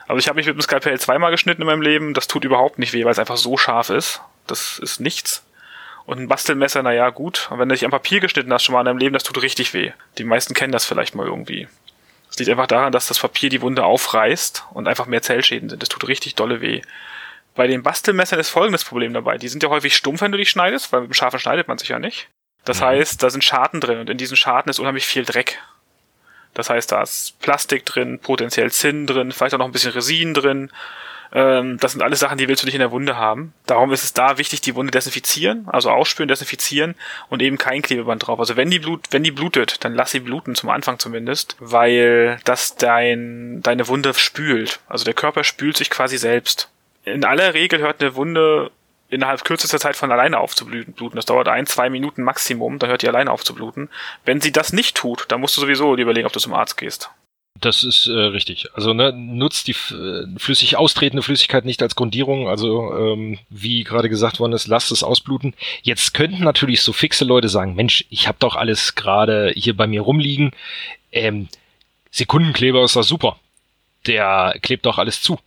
[0.08, 2.80] Also ich habe mich mit dem Skalpell zweimal geschnitten in meinem Leben, das tut überhaupt
[2.80, 4.22] nicht weh, weil es einfach so scharf ist.
[4.46, 5.44] Das ist nichts.
[6.08, 7.50] Und ein Bastelmesser, naja, gut.
[7.52, 9.42] Und wenn du dich am Papier geschnitten hast schon mal in deinem Leben, das tut
[9.42, 9.92] richtig weh.
[10.18, 11.68] Die meisten kennen das vielleicht mal irgendwie.
[12.32, 15.82] Es liegt einfach daran, dass das Papier die Wunde aufreißt und einfach mehr Zellschäden sind.
[15.82, 16.82] Das tut richtig dolle weh.
[17.56, 19.38] Bei den Bastelmessern ist folgendes Problem dabei.
[19.38, 21.78] Die sind ja häufig stumpf, wenn du die schneidest, weil mit dem Scharfen schneidet man
[21.78, 22.30] sich ja nicht.
[22.64, 22.86] Das mhm.
[22.86, 25.60] heißt, da sind Scharten drin und in diesen Scharten ist unheimlich viel Dreck.
[26.54, 30.34] Das heißt, da ist Plastik drin, potenziell Zinn drin, vielleicht auch noch ein bisschen Resin
[30.34, 30.72] drin.
[31.32, 33.54] Ähm, das sind alles Sachen, die willst du nicht in der Wunde haben.
[33.66, 36.96] Darum ist es da wichtig, die Wunde desinfizieren, also ausspülen, desinfizieren
[37.30, 38.40] und eben kein Klebeband drauf.
[38.40, 42.40] Also wenn die Blut, wenn die blutet, dann lass sie bluten, zum Anfang zumindest, weil
[42.46, 44.80] das dein, deine Wunde spült.
[44.88, 46.70] Also der Körper spült sich quasi selbst.
[47.04, 48.72] In aller Regel hört eine Wunde
[49.10, 51.16] innerhalb kürzester Zeit von alleine aufzubluten.
[51.16, 53.90] Das dauert ein, zwei Minuten Maximum, dann hört die alleine auf zu bluten.
[54.26, 57.10] Wenn sie das nicht tut, dann musst du sowieso überlegen, ob du zum Arzt gehst.
[57.60, 58.70] Das ist äh, richtig.
[58.74, 62.48] Also ne, nutzt die äh, flüssig austretende Flüssigkeit nicht als Grundierung.
[62.48, 65.54] Also ähm, wie gerade gesagt worden ist, lasst es ausbluten.
[65.82, 69.88] Jetzt könnten natürlich so fixe Leute sagen, Mensch, ich habe doch alles gerade hier bei
[69.88, 70.52] mir rumliegen.
[71.12, 71.48] Ähm,
[72.12, 73.40] Sekundenkleber ist das super.
[74.06, 75.40] Der klebt doch alles zu.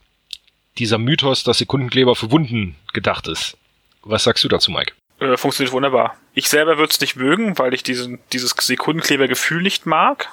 [0.78, 3.56] Dieser Mythos, dass Sekundenkleber für Wunden gedacht ist.
[4.02, 4.94] Was sagst du dazu, Mike?
[5.20, 6.16] Äh, funktioniert wunderbar.
[6.34, 10.30] Ich selber würde es nicht mögen, weil ich diesen, dieses Sekundenklebergefühl nicht mag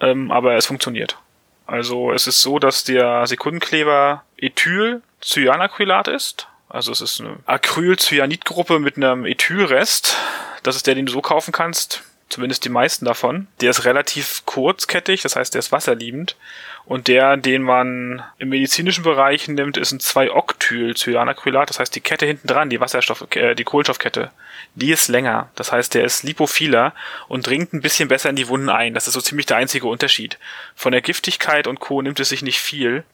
[0.00, 1.18] ähm, aber es funktioniert.
[1.66, 6.48] Also es ist so, dass der Sekundenkleber Ethylcyanacrylat ist.
[6.68, 10.16] Also es ist eine Acrylcyanidgruppe mit einem Ethylrest.
[10.62, 12.02] Das ist der, den du so kaufen kannst.
[12.28, 13.46] Zumindest die meisten davon.
[13.60, 16.36] Der ist relativ kurzkettig, das heißt, der ist wasserliebend.
[16.84, 21.68] Und der, den man im medizinischen Bereich nimmt, ist ein 2-Octyl-Cyanacrylat.
[21.68, 24.30] Das heißt, die Kette hinten dran, die Wasserstoff, äh, die Kohlenstoffkette,
[24.74, 25.50] die ist länger.
[25.54, 26.94] Das heißt, der ist lipophiler
[27.28, 28.94] und dringt ein bisschen besser in die Wunden ein.
[28.94, 30.38] Das ist so ziemlich der einzige Unterschied.
[30.74, 32.02] Von der Giftigkeit und Co.
[32.02, 33.04] nimmt es sich nicht viel.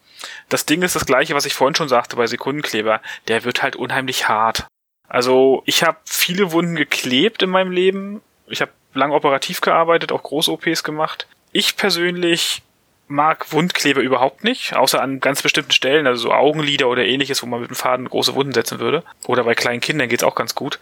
[0.48, 3.01] Das Ding ist das gleiche, was ich vorhin schon sagte bei Sekundenkleber.
[3.29, 4.66] Der wird halt unheimlich hart.
[5.09, 8.22] Also ich habe viele Wunden geklebt in meinem Leben.
[8.46, 11.26] Ich habe lang operativ gearbeitet, auch Groß-OPs gemacht.
[11.52, 12.62] Ich persönlich
[13.09, 17.46] mag Wundkleber überhaupt nicht, außer an ganz bestimmten Stellen, also so Augenlider oder ähnliches, wo
[17.46, 19.05] man mit dem Faden große Wunden setzen würde.
[19.26, 20.78] Oder bei kleinen Kindern geht's auch ganz gut.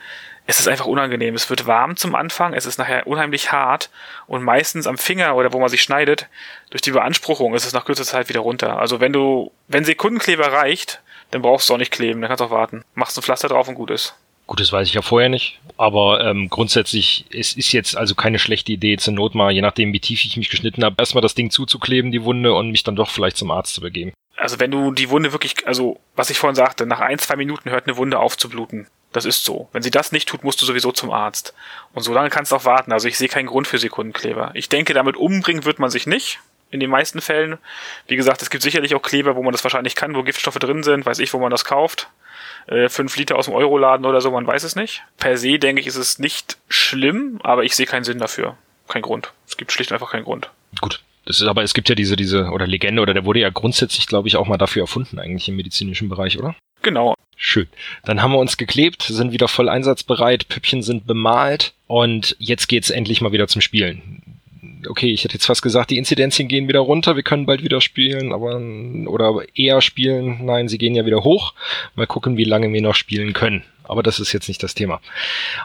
[0.47, 1.35] Es ist einfach unangenehm.
[1.35, 3.91] Es wird warm zum Anfang, es ist nachher unheimlich hart
[4.27, 6.29] und meistens am Finger oder wo man sich schneidet,
[6.71, 8.79] durch die Beanspruchung ist es nach kurzer Zeit wieder runter.
[8.79, 11.01] Also wenn du, wenn Sekundenkleber reicht,
[11.33, 12.85] dann brauchst du auch nicht kleben, dann kannst du auch warten.
[12.95, 14.15] Machst ein Pflaster drauf und gut ist.
[14.51, 15.61] Gut, das weiß ich ja vorher nicht.
[15.77, 19.93] Aber ähm, grundsätzlich, es ist jetzt also keine schlechte Idee, zur Not mal, je nachdem
[19.93, 22.97] wie tief ich mich geschnitten habe, erstmal das Ding zuzukleben, die Wunde, und mich dann
[22.97, 24.13] doch vielleicht zum Arzt zu begeben.
[24.37, 27.71] Also wenn du die Wunde wirklich, also was ich vorhin sagte, nach ein, zwei Minuten
[27.71, 28.89] hört eine Wunde auf zu bluten.
[29.13, 29.69] Das ist so.
[29.71, 31.55] Wenn sie das nicht tut, musst du sowieso zum Arzt.
[31.95, 32.91] Und so lange kannst du auch warten.
[32.91, 34.51] Also ich sehe keinen Grund für Sekundenkleber.
[34.55, 36.41] Ich denke, damit umbringen wird man sich nicht.
[36.73, 37.59] In den meisten Fällen.
[38.09, 40.83] Wie gesagt, es gibt sicherlich auch Kleber, wo man das wahrscheinlich kann, wo Giftstoffe drin
[40.83, 42.09] sind, weiß ich, wo man das kauft
[42.67, 45.03] äh, 5 Liter aus dem Euroladen oder so, man weiß es nicht.
[45.19, 48.57] Per se denke ich, ist es nicht schlimm, aber ich sehe keinen Sinn dafür.
[48.89, 49.33] Kein Grund.
[49.47, 50.51] Es gibt schlicht einfach keinen Grund.
[50.81, 51.03] Gut.
[51.27, 54.07] Das ist aber, es gibt ja diese, diese, oder Legende, oder der wurde ja grundsätzlich,
[54.07, 56.57] glaube ich, auch mal dafür erfunden, eigentlich im medizinischen Bereich, oder?
[56.83, 57.15] Genau.
[57.37, 57.69] Schön.
[58.05, 62.91] Dann haben wir uns geklebt, sind wieder voll einsatzbereit, Püppchen sind bemalt und jetzt geht's
[62.91, 64.20] endlich mal wieder zum Spielen
[64.89, 67.81] okay, ich hätte jetzt fast gesagt, die Inzidenzien gehen wieder runter, wir können bald wieder
[67.81, 68.61] spielen, aber
[69.11, 71.55] oder eher spielen, nein, sie gehen ja wieder hoch.
[71.95, 73.65] Mal gucken, wie lange wir noch spielen können.
[73.85, 75.01] Aber das ist jetzt nicht das Thema.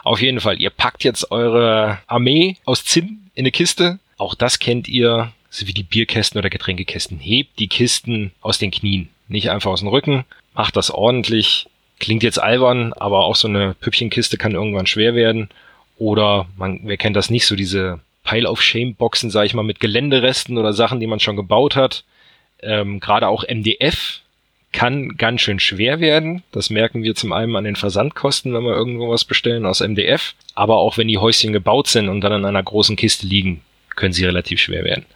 [0.02, 3.98] Auf jeden Fall, ihr packt jetzt eure Armee aus Zinn in eine Kiste.
[4.16, 7.18] Auch das kennt ihr, so wie die Bierkästen oder Getränkekästen.
[7.20, 10.24] Hebt die Kisten aus den Knien, nicht einfach aus dem Rücken.
[10.54, 11.66] Macht das ordentlich.
[11.98, 15.48] Klingt jetzt albern, aber auch so eine Püppchenkiste kann irgendwann schwer werden.
[15.98, 19.62] Oder man, wer kennt das nicht, so diese Pile of Shame Boxen, sage ich mal,
[19.62, 22.04] mit Geländeresten oder Sachen, die man schon gebaut hat.
[22.60, 24.20] Ähm, Gerade auch MDF
[24.72, 26.42] kann ganz schön schwer werden.
[26.52, 30.34] Das merken wir zum einen an den Versandkosten, wenn wir irgendwo was bestellen aus MDF.
[30.54, 33.62] Aber auch wenn die Häuschen gebaut sind und dann in einer großen Kiste liegen,
[33.94, 35.06] können sie relativ schwer werden.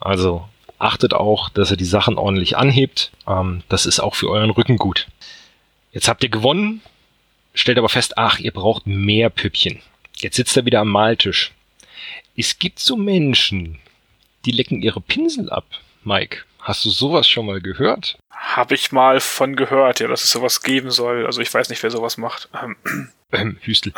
[0.00, 0.48] Also
[0.78, 3.12] achtet auch, dass ihr die Sachen ordentlich anhebt.
[3.28, 5.06] Ähm, das ist auch für euren Rücken gut.
[5.92, 6.80] Jetzt habt ihr gewonnen,
[7.54, 9.80] stellt aber fest, ach, ihr braucht mehr Püppchen.
[10.16, 11.52] Jetzt sitzt er wieder am Maltisch.
[12.40, 13.78] Es gibt so Menschen,
[14.46, 15.66] die lecken ihre Pinsel ab.
[16.04, 18.16] Mike, hast du sowas schon mal gehört?
[18.30, 21.26] Habe ich mal von gehört, ja, dass es sowas geben soll.
[21.26, 22.48] Also ich weiß nicht, wer sowas macht.
[23.30, 23.92] Ähm, Hüstel.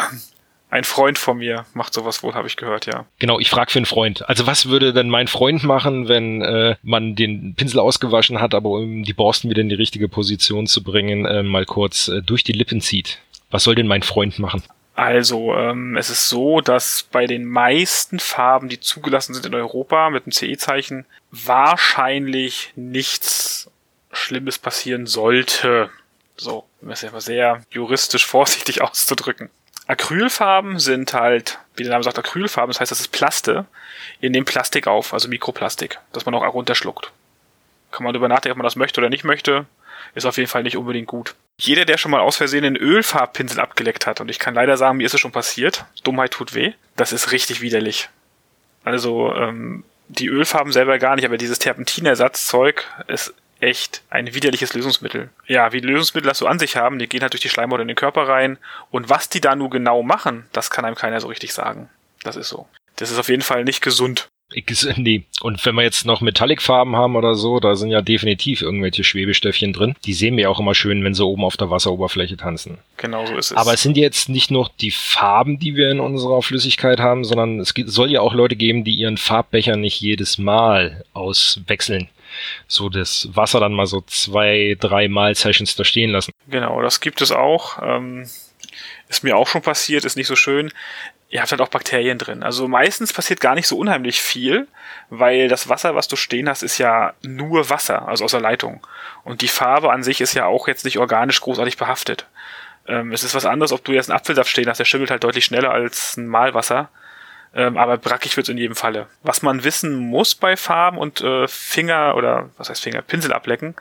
[0.70, 3.07] Ein Freund von mir macht sowas wohl, habe ich gehört, ja.
[3.20, 4.28] Genau, ich frage für einen Freund.
[4.28, 8.70] Also was würde denn mein Freund machen, wenn äh, man den Pinsel ausgewaschen hat, aber
[8.70, 12.42] um die Borsten wieder in die richtige Position zu bringen, äh, mal kurz äh, durch
[12.42, 13.20] die Lippen zieht?
[13.52, 14.64] Was soll denn mein Freund machen?
[14.94, 20.11] Also, ähm, es ist so, dass bei den meisten Farben, die zugelassen sind in Europa
[20.11, 23.70] mit dem CE-Zeichen, wahrscheinlich nichts
[24.12, 25.90] Schlimmes passieren sollte.
[26.37, 29.48] So, um es ja sehr juristisch vorsichtig auszudrücken.
[29.87, 33.66] Acrylfarben sind halt, wie der Name sagt, Acrylfarben, das heißt, das ist Plaste,
[34.20, 37.11] in dem Plastik auf, also Mikroplastik, das man auch runterschluckt.
[37.90, 39.66] Kann man darüber nachdenken, ob man das möchte oder nicht möchte,
[40.14, 41.35] ist auf jeden Fall nicht unbedingt gut.
[41.59, 44.99] Jeder, der schon mal aus Versehen einen Ölfarbpinsel abgeleckt hat, und ich kann leider sagen,
[44.99, 48.09] mir ist es schon passiert, Dummheit tut weh, das ist richtig widerlich.
[48.85, 55.31] Also, ähm, die Ölfarben selber gar nicht, aber dieses Terpentinersatzzeug ist echt ein widerliches Lösungsmittel.
[55.47, 57.88] Ja, wie Lösungsmittel das so an sich haben, die gehen halt durch die Schleimhaut in
[57.88, 58.59] den Körper rein.
[58.91, 61.88] Und was die da nun genau machen, das kann einem keiner so richtig sagen.
[62.25, 62.69] Das ist so.
[62.97, 64.29] Das ist auf jeden Fall nicht gesund.
[64.97, 65.25] Nee.
[65.41, 69.73] Und wenn wir jetzt noch Metallicfarben haben oder so, da sind ja definitiv irgendwelche Schwebestöffchen
[69.73, 69.95] drin.
[70.05, 72.79] Die sehen wir auch immer schön, wenn sie oben auf der Wasseroberfläche tanzen.
[72.97, 73.57] Genau so ist es.
[73.57, 77.61] Aber es sind jetzt nicht nur die Farben, die wir in unserer Flüssigkeit haben, sondern
[77.61, 82.09] es soll ja auch Leute geben, die ihren Farbbecher nicht jedes Mal auswechseln
[82.67, 86.33] so das Wasser dann mal so zwei, drei Mal Sessions da stehen lassen.
[86.49, 87.79] Genau, das gibt es auch.
[87.83, 88.27] Ähm,
[89.08, 90.72] ist mir auch schon passiert, ist nicht so schön.
[91.28, 92.42] Ihr habt halt auch Bakterien drin.
[92.42, 94.68] Also meistens passiert gar nicht so unheimlich viel,
[95.08, 98.87] weil das Wasser, was du stehen hast, ist ja nur Wasser, also aus der Leitung.
[99.24, 102.26] Und die Farbe an sich ist ja auch jetzt nicht organisch großartig behaftet.
[102.87, 105.24] Ähm, es ist was anderes, ob du jetzt einen Apfelsaft stehen hast, der schimmelt halt
[105.24, 106.90] deutlich schneller als ein Malwasser.
[107.54, 109.06] Ähm, aber brackig wird's in jedem Falle.
[109.22, 113.74] Was man wissen muss bei Farben und äh, Finger oder was heißt Finger, Pinsel ablecken,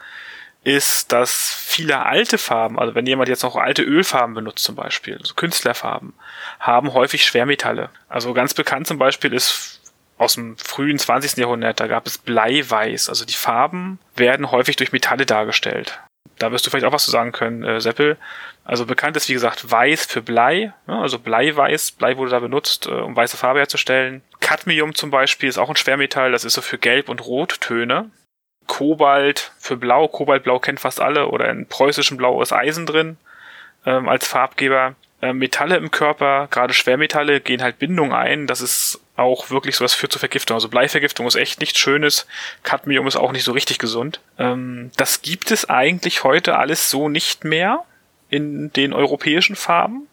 [0.64, 5.18] ist, dass viele alte Farben, also wenn jemand jetzt noch alte Ölfarben benutzt zum Beispiel,
[5.18, 6.14] also Künstlerfarben,
[6.60, 7.90] haben häufig Schwermetalle.
[8.10, 9.82] Also ganz bekannt zum Beispiel ist
[10.18, 11.38] aus dem frühen 20.
[11.38, 13.10] Jahrhundert, da gab es Bleiweiß.
[13.10, 16.00] Also die Farben werden häufig durch Metalle dargestellt.
[16.38, 18.18] Da wirst du vielleicht auch was zu sagen können, äh, Seppel.
[18.64, 21.00] Also bekannt ist, wie gesagt, Weiß für Blei, ne?
[21.00, 21.94] also Bleiweiß.
[21.94, 24.22] Blei wurde da benutzt, äh, um weiße Farbe herzustellen.
[24.40, 28.12] Cadmium zum Beispiel ist auch ein Schwermetall, das ist so für Gelb- und Rottöne.
[28.72, 33.18] Kobalt für Blau, Kobaltblau kennt fast alle, oder in preußischem Blau ist Eisen drin
[33.86, 34.96] ähm, als Farbgeber.
[35.22, 38.48] Ähm, Metalle im Körper, gerade Schwermetalle, gehen halt Bindung ein.
[38.48, 40.56] Das ist auch wirklich sowas führt zur Vergiftung.
[40.56, 42.28] Also Bleivergiftung ist echt nichts Schönes.
[42.64, 44.22] Cadmium ist auch nicht so richtig gesund.
[44.40, 47.84] Ähm, das gibt es eigentlich heute alles so nicht mehr
[48.30, 50.08] in den europäischen Farben.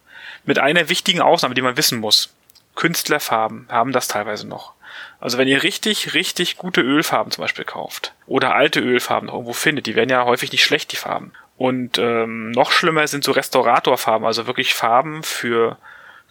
[0.45, 2.35] Mit einer wichtigen Ausnahme, die man wissen muss.
[2.75, 4.73] Künstlerfarben haben das teilweise noch.
[5.21, 9.87] Also wenn ihr richtig, richtig gute Ölfarben zum Beispiel kauft oder alte Ölfarben irgendwo findet,
[9.87, 11.33] die werden ja häufig nicht schlecht, die Farben.
[11.57, 15.77] Und ähm, noch schlimmer sind so Restauratorfarben, also wirklich Farben für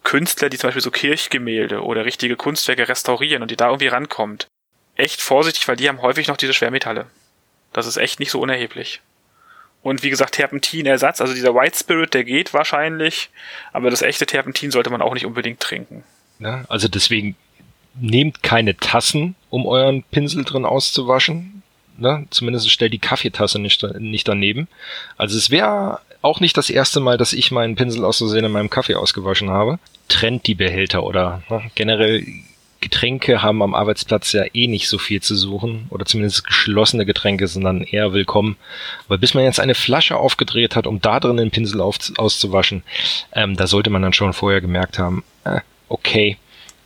[0.03, 4.47] Künstler, die zum Beispiel so Kirchgemälde oder richtige Kunstwerke restaurieren und die da irgendwie rankommt.
[4.95, 7.08] Echt vorsichtig, weil die haben häufig noch diese Schwermetalle.
[7.73, 9.01] Das ist echt nicht so unerheblich.
[9.84, 13.30] Und wie gesagt, Terpentinersatz, also dieser White Spirit, der geht wahrscheinlich,
[13.73, 16.03] aber das echte Terpentin sollte man auch nicht unbedingt trinken.
[16.39, 17.36] Ja, also deswegen
[17.99, 21.63] nehmt keine Tassen, um euren Pinsel drin auszuwaschen.
[21.97, 22.25] Ne?
[22.29, 24.67] Zumindest stellt die Kaffeetasse nicht, nicht daneben.
[25.17, 28.51] Also es wäre auch nicht das erste Mal, dass ich meinen Pinsel aus Versehen in
[28.51, 29.79] meinem Kaffee ausgewaschen habe.
[30.07, 31.63] Trennt die Behälter oder ne?
[31.75, 32.25] generell
[32.79, 37.47] Getränke haben am Arbeitsplatz ja eh nicht so viel zu suchen oder zumindest geschlossene Getränke
[37.47, 38.55] sind dann eher willkommen.
[39.07, 42.83] Weil bis man jetzt eine Flasche aufgedreht hat, um da drin den Pinsel auf, auszuwaschen,
[43.33, 46.38] ähm, da sollte man dann schon vorher gemerkt haben, äh, okay,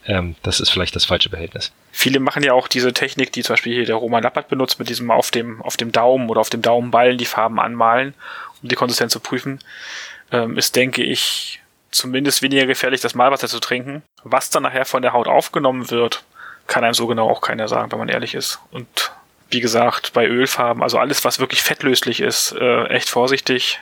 [0.06, 1.72] ähm, das ist vielleicht das falsche Behältnis.
[1.92, 4.90] Viele machen ja auch diese Technik, die zum Beispiel hier der Roman Lappert benutzt, mit
[4.90, 8.14] diesem auf dem, auf dem Daumen oder auf dem Daumenballen die Farben anmalen,
[8.64, 9.60] um die Konsistenz zu prüfen.
[10.32, 11.60] Ähm, ist, denke ich,
[11.92, 14.02] zumindest weniger gefährlich, das Malwasser zu trinken.
[14.24, 16.24] Was dann nachher von der Haut aufgenommen wird,
[16.68, 18.60] kann einem so genau auch keiner sagen, wenn man ehrlich ist.
[18.72, 19.12] Und
[19.50, 23.80] wie gesagt, bei Ölfarben, also alles, was wirklich fettlöslich ist, äh, echt vorsichtig.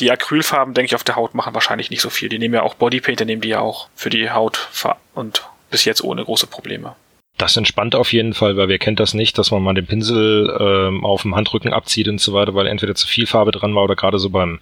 [0.00, 2.28] Die Acrylfarben, denke ich, auf der Haut machen wahrscheinlich nicht so viel.
[2.28, 4.68] Die nehmen ja auch Bodypainter, nehmen die ja auch für die Haut
[5.14, 6.94] und bis jetzt ohne große Probleme.
[7.36, 10.56] Das entspannt auf jeden Fall, weil wer kennt das nicht, dass man mal den Pinsel
[10.60, 13.84] ähm, auf dem Handrücken abzieht und so weiter, weil entweder zu viel Farbe dran war
[13.84, 14.58] oder gerade so beim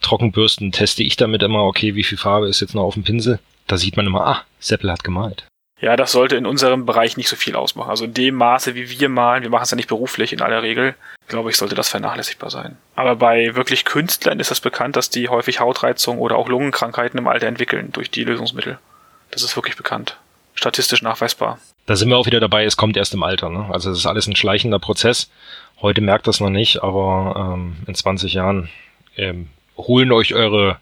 [0.00, 3.38] Trockenbürsten teste ich damit immer, okay, wie viel Farbe ist jetzt noch auf dem Pinsel?
[3.68, 5.46] Da sieht man immer, ah, Seppel hat gemalt.
[5.80, 7.90] Ja, das sollte in unserem Bereich nicht so viel ausmachen.
[7.90, 10.62] Also in dem Maße, wie wir malen, wir machen es ja nicht beruflich in aller
[10.62, 10.96] Regel,
[11.28, 12.76] glaube ich, sollte das vernachlässigbar sein.
[12.96, 17.18] Aber bei wirklich Künstlern ist es das bekannt, dass die häufig Hautreizung oder auch Lungenkrankheiten
[17.18, 18.78] im Alter entwickeln durch die Lösungsmittel.
[19.30, 20.16] Das ist wirklich bekannt.
[20.54, 21.58] Statistisch nachweisbar.
[21.86, 23.48] Da sind wir auch wieder dabei, es kommt erst im Alter.
[23.48, 23.68] Ne?
[23.70, 25.30] Also es ist alles ein schleichender Prozess.
[25.80, 28.68] Heute merkt das noch nicht, aber ähm, in 20 Jahren
[29.16, 30.80] ähm, holen euch eure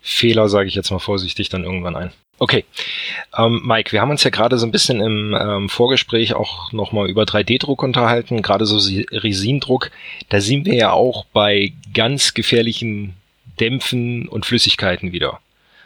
[0.00, 2.12] Fehler, sage ich jetzt mal vorsichtig, dann irgendwann ein.
[2.42, 2.64] Okay,
[3.38, 7.08] ähm, Mike, wir haben uns ja gerade so ein bisschen im ähm, Vorgespräch auch nochmal
[7.08, 8.78] über 3D-Druck unterhalten, gerade so
[9.12, 9.92] Resindruck.
[10.28, 13.14] Da sind wir ja auch bei ganz gefährlichen
[13.60, 15.38] Dämpfen und Flüssigkeiten wieder.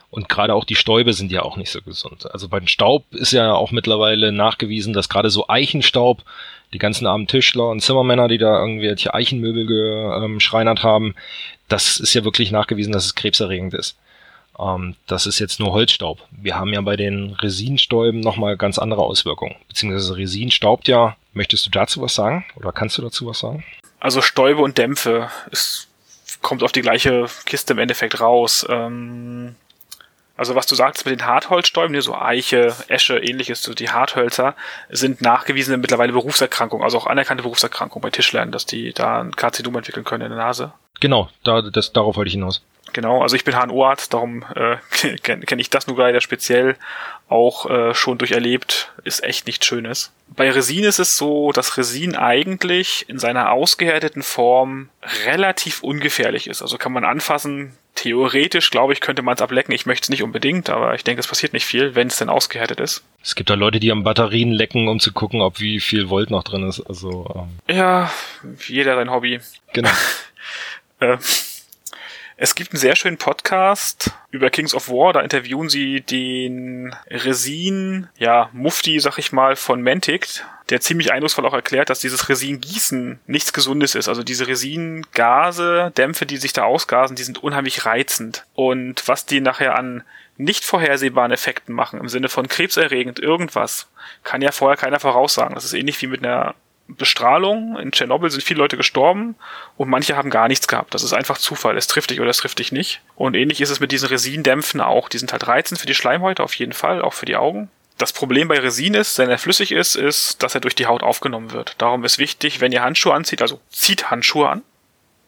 [0.09, 2.25] Und gerade auch die Stäube sind ja auch nicht so gesund.
[2.33, 6.23] Also beim Staub ist ja auch mittlerweile nachgewiesen, dass gerade so Eichenstaub,
[6.73, 11.17] die ganzen armen Tischler und Zimmermänner, die da irgendwelche Eichenmöbel geschreinert haben,
[11.69, 13.99] das ist ja wirklich nachgewiesen, dass es krebserregend ist.
[14.59, 16.19] Ähm, das ist jetzt nur Holzstaub.
[16.31, 19.57] Wir haben ja bei den Resinstäuben nochmal ganz andere Auswirkungen.
[19.69, 21.17] Beziehungsweise Resin staubt ja.
[21.33, 22.45] Möchtest du dazu was sagen?
[22.57, 23.65] Oder kannst du dazu was sagen?
[24.01, 25.31] Also Stäube und Dämpfe.
[25.51, 25.89] Es
[26.43, 28.67] kommt auf die gleiche Kiste im Endeffekt raus.
[28.69, 29.57] Ähm
[30.37, 34.55] also was du sagst mit den Hartholzstäuben, so Eiche, Esche, ähnliches, so die Harthölzer,
[34.91, 39.77] sind nachgewiesene mittlerweile Berufserkrankungen, also auch anerkannte Berufserkrankungen bei Tischlern, dass die da ein Karzinom
[39.77, 40.73] entwickeln können in der Nase.
[41.01, 42.63] Genau, da, das, darauf wollte ich hinaus.
[42.93, 44.77] Genau, also ich bin HNO-Arzt, darum äh,
[45.23, 46.77] kenne kenn ich das nur leider speziell
[47.29, 50.13] auch äh, schon durcherlebt, ist echt nichts Schönes.
[50.29, 54.89] Bei Resin ist es so, dass Resin eigentlich in seiner ausgehärteten Form
[55.27, 56.63] relativ ungefährlich ist.
[56.63, 59.75] Also kann man anfassen, theoretisch, glaube ich, könnte man es ablecken.
[59.75, 62.29] Ich möchte es nicht unbedingt, aber ich denke, es passiert nicht viel, wenn es denn
[62.29, 63.03] ausgehärtet ist.
[63.23, 66.31] Es gibt da Leute, die am Batterien lecken, um zu gucken, ob wie viel Volt
[66.31, 66.81] noch drin ist.
[66.81, 67.77] Also ähm.
[67.77, 68.11] ja,
[68.69, 69.41] jeder sein Hobby.
[69.73, 69.91] Genau.
[71.01, 71.19] äh,
[72.39, 78.09] es gibt einen sehr schönen Podcast über Kings of War, da interviewen sie den Resin,
[78.19, 83.21] ja, Mufti, sag ich mal, von Mantic, der ziemlich eindrucksvoll auch erklärt, dass dieses Resin-Gießen
[83.27, 84.09] nichts Gesundes ist.
[84.09, 88.45] Also diese Resin-Gase, Dämpfe, die sich da ausgasen, die sind unheimlich reizend.
[88.53, 90.03] Und was die nachher an
[90.37, 93.89] nicht vorhersehbaren Effekten machen, im Sinne von krebserregend irgendwas,
[94.25, 95.55] kann ja vorher keiner voraussagen.
[95.55, 96.55] Das ist ähnlich wie mit einer
[96.89, 97.79] Bestrahlung.
[97.79, 99.35] In Tschernobyl sind viele Leute gestorben
[99.77, 100.95] und manche haben gar nichts gehabt.
[100.95, 101.77] Das ist einfach Zufall.
[101.77, 103.01] Es trifft dich oder es trifft dich nicht.
[103.17, 105.09] Und ähnlich ist es mit diesen Resindämpfen auch.
[105.09, 107.71] Die sind halt reizend für die Schleimhäute auf jeden Fall, auch für die Augen.
[107.99, 111.03] Das Problem bei Resin ist, wenn er flüssig ist, ist, dass er durch die Haut
[111.03, 111.75] aufgenommen wird.
[111.79, 114.63] Darum ist wichtig, wenn ihr Handschuhe anzieht, also zieht Handschuhe an,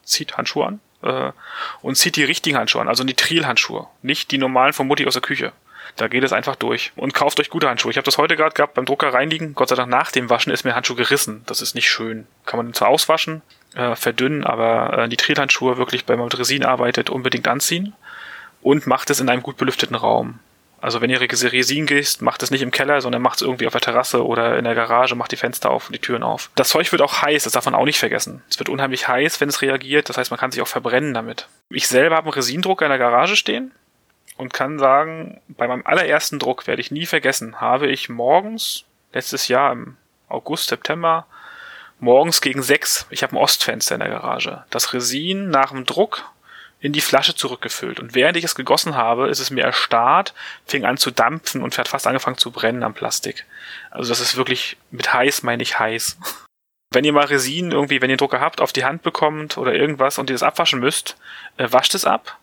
[0.05, 1.33] zieht Handschuhe an äh,
[1.81, 5.23] und zieht die richtigen Handschuhe an, also Nitrilhandschuhe, nicht die normalen von Mutti aus der
[5.23, 5.53] Küche.
[5.99, 6.93] Da geht es einfach durch.
[6.95, 7.91] Und kauft euch gute Handschuhe.
[7.91, 9.55] Ich habe das heute gerade gehabt beim Drucker reinigen.
[9.55, 11.43] Gott sei Dank nach dem Waschen ist mir Handschuh gerissen.
[11.47, 12.29] Das ist nicht schön.
[12.47, 13.43] Kann man zwar auswaschen,
[13.75, 17.95] äh, verdünnen, aber äh, Nitrilhandschuhe wirklich, wenn man mit Resin arbeitet, unbedingt anziehen.
[18.63, 20.39] Und macht es in einem gut belüfteten Raum.
[20.81, 23.73] Also wenn ihr Resin gießt, macht es nicht im Keller, sondern macht es irgendwie auf
[23.73, 26.51] der Terrasse oder in der Garage, macht die Fenster auf und die Türen auf.
[26.55, 28.43] Das Zeug wird auch heiß, das darf man auch nicht vergessen.
[28.49, 31.49] Es wird unheimlich heiß, wenn es reagiert, das heißt, man kann sich auch verbrennen damit.
[31.71, 33.73] Ich selber habe einen Resindrucker in der Garage stehen
[34.39, 39.49] und kann sagen, bei meinem allerersten Druck werde ich nie vergessen, habe ich morgens, letztes
[39.49, 39.97] Jahr im
[40.29, 41.27] August, September,
[41.99, 46.25] morgens gegen sechs, ich habe ein Ostfenster in der Garage, das Resin nach dem Druck
[46.81, 47.99] in die Flasche zurückgefüllt.
[47.99, 50.33] Und während ich es gegossen habe, ist es mir erstarrt,
[50.65, 53.45] fing an zu dampfen und hat fast angefangen zu brennen am Plastik.
[53.91, 56.17] Also das ist wirklich, mit heiß meine ich heiß.
[56.91, 60.17] Wenn ihr mal Resin irgendwie, wenn ihr Drucker habt, auf die Hand bekommt oder irgendwas
[60.17, 61.19] und ihr das abwaschen müsst,
[61.59, 62.38] äh, wascht es ab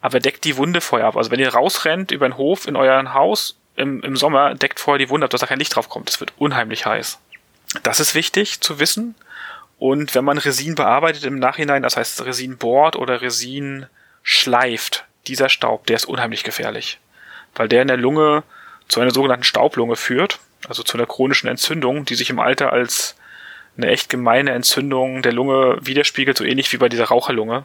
[0.00, 1.16] aber deckt die Wunde vorher ab.
[1.16, 4.98] Also wenn ihr rausrennt über den Hof in euer Haus im, im Sommer, deckt vorher
[4.98, 6.08] die Wunde ab, dass da kein Licht drauf kommt.
[6.08, 7.18] Das wird unheimlich heiß.
[7.82, 9.14] Das ist wichtig zu wissen.
[9.78, 13.86] Und wenn man Resin bearbeitet im Nachhinein, das heißt Resin bohrt oder Resin
[14.22, 16.98] schleift, dieser Staub, der ist unheimlich gefährlich.
[17.54, 18.42] Weil der in der Lunge
[18.88, 23.16] zu einer sogenannten Staublunge führt, also zu einer chronischen Entzündung, die sich im Alter als
[23.76, 27.64] eine echt gemeine Entzündung der Lunge widerspiegelt, so ähnlich wie bei dieser Raucherlunge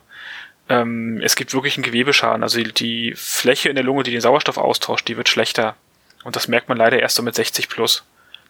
[0.69, 2.43] ähm, es gibt wirklich einen Gewebeschaden.
[2.43, 5.75] Also die, die Fläche in der Lunge, die den Sauerstoff austauscht, die wird schlechter.
[6.23, 8.03] Und das merkt man leider erst so mit 60 plus.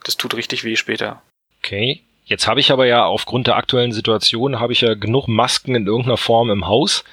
[0.03, 1.21] Das tut richtig weh später.
[1.59, 2.01] Okay.
[2.25, 5.85] Jetzt habe ich aber ja aufgrund der aktuellen Situation habe ich ja genug Masken in
[5.85, 7.03] irgendeiner Form im Haus.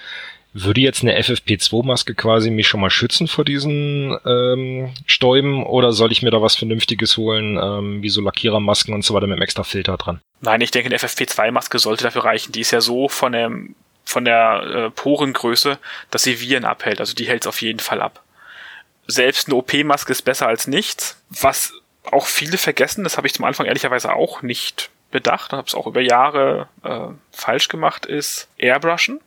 [0.54, 6.12] Würde jetzt eine FFP2-Maske quasi mich schon mal schützen vor diesen ähm, Stäuben oder soll
[6.12, 9.42] ich mir da was Vernünftiges holen, ähm, wie so Lackierermasken und so weiter mit einem
[9.42, 10.20] extra Filter dran?
[10.40, 12.52] Nein, ich denke, eine FFP2-Maske sollte dafür reichen.
[12.52, 13.74] Die ist ja so von dem
[14.04, 15.78] von der äh, Porengröße,
[16.10, 17.00] dass sie Viren abhält.
[17.00, 18.22] Also die hält es auf jeden Fall ab.
[19.06, 21.20] Selbst eine OP-Maske ist besser als nichts.
[21.28, 21.72] Was
[22.10, 25.74] auch viele vergessen, das habe ich zum Anfang ehrlicherweise auch nicht bedacht und habe es
[25.74, 29.20] auch über Jahre äh, falsch gemacht, ist Airbrushen.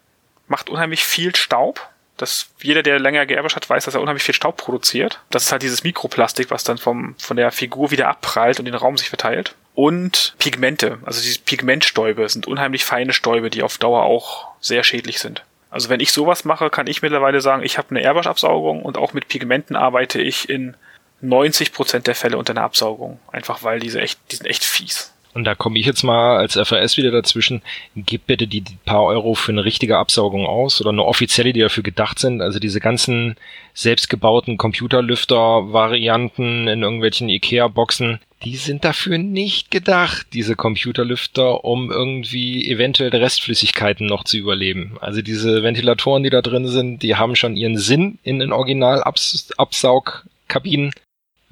[0.47, 1.87] Macht unheimlich viel Staub.
[2.17, 5.21] Das, jeder, der länger geairbrushed hat, weiß, dass er unheimlich viel Staub produziert.
[5.29, 8.75] Das ist halt dieses Mikroplastik, was dann vom, von der Figur wieder abprallt und den
[8.75, 10.97] Raum sich verteilt und Pigmente.
[11.05, 15.43] Also diese Pigmentstäube sind unheimlich feine Stäube, die auf Dauer auch sehr schädlich sind.
[15.69, 19.13] Also wenn ich sowas mache, kann ich mittlerweile sagen, ich habe eine Airbrush-Absaugung und auch
[19.13, 20.75] mit Pigmenten arbeite ich in
[21.21, 23.19] 90 Prozent der Fälle unter einer Absaugung.
[23.31, 25.13] Einfach weil diese echt, die sind echt fies.
[25.35, 27.61] Und da komme ich jetzt mal als FAS wieder dazwischen,
[27.95, 31.59] gib bitte die, die paar Euro für eine richtige Absaugung aus oder eine offizielle, die
[31.59, 32.41] dafür gedacht sind.
[32.41, 33.35] Also diese ganzen
[33.73, 43.09] selbstgebauten Computerlüfter-Varianten in irgendwelchen Ikea-Boxen, die sind dafür nicht gedacht, diese Computerlüfter, um irgendwie eventuell
[43.09, 44.95] Restflüssigkeiten noch zu überleben.
[45.01, 50.93] Also diese Ventilatoren, die da drin sind, die haben schon ihren Sinn in den Original-Absaugkabinen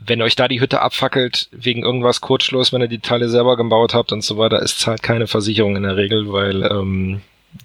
[0.06, 3.94] wenn euch da die Hütte abfackelt wegen irgendwas Kurzschluss, wenn ihr die Teile selber gebaut
[3.94, 7.22] habt und so weiter, es zahlt keine Versicherung in der Regel, weil ähm,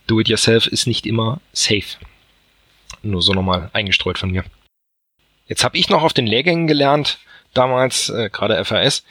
[0.07, 1.97] Do-it-yourself ist nicht immer safe.
[3.03, 4.45] Nur so nochmal eingestreut von mir.
[5.47, 7.19] Jetzt habe ich noch auf den Lehrgängen gelernt,
[7.55, 9.05] damals, äh, gerade FAS,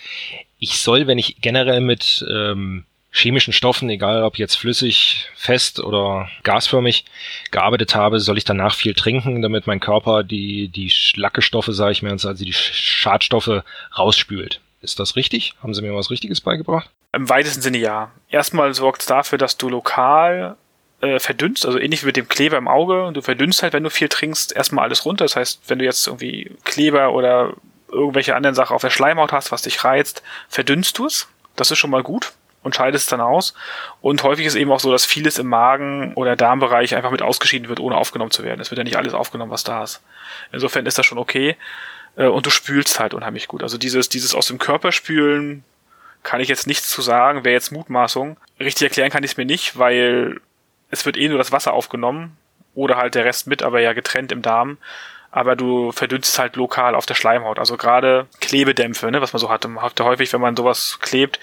[0.60, 2.86] ich soll, wenn ich generell mit ähm,
[3.18, 7.06] chemischen Stoffen, egal ob jetzt flüssig, fest oder gasförmig,
[7.52, 12.02] gearbeitet habe, soll ich danach viel trinken, damit mein Körper die, die Schlackestoffe, sage ich
[12.02, 13.64] mir, also die Schadstoffe
[13.98, 14.62] rausspült.
[14.82, 15.54] Ist das richtig?
[15.62, 16.90] Haben Sie mir was Richtiges beigebracht?
[17.14, 18.12] Im weitesten Sinne ja.
[18.30, 20.56] Erstmal sorgt es dafür, dass du lokal
[21.02, 23.12] äh, verdünnst, also ähnlich wie mit dem Kleber im Auge.
[23.14, 25.26] Du verdünnst halt, wenn du viel trinkst, erstmal alles runter.
[25.26, 27.54] Das heißt, wenn du jetzt irgendwie Kleber oder
[27.92, 31.28] irgendwelche anderen Sachen auf der Schleimhaut hast, was dich reizt, verdünnst du es.
[31.56, 32.34] Das ist schon mal gut
[32.68, 33.54] und scheidest es dann aus.
[34.02, 37.70] Und häufig ist eben auch so, dass vieles im Magen- oder Darmbereich einfach mit ausgeschieden
[37.70, 38.60] wird, ohne aufgenommen zu werden.
[38.60, 40.04] Es wird ja nicht alles aufgenommen, was da ist.
[40.52, 41.56] Insofern ist das schon okay.
[42.18, 43.64] Äh, und du spülst halt unheimlich gut.
[43.64, 45.64] Also dieses, dieses aus dem Körper spülen,
[46.24, 48.38] kann ich jetzt nichts zu sagen, wäre jetzt Mutmaßung.
[48.60, 50.42] Richtig erklären kann ich es mir nicht, weil
[50.92, 52.36] es wird eh nur das Wasser aufgenommen
[52.76, 54.78] oder halt der Rest mit, aber ja getrennt im Darm
[55.38, 57.60] aber du verdünnst halt lokal auf der Schleimhaut.
[57.60, 59.68] Also gerade Klebedämpfe, ne, was man so hat.
[59.78, 61.40] Habt ihr häufig, wenn man sowas klebt,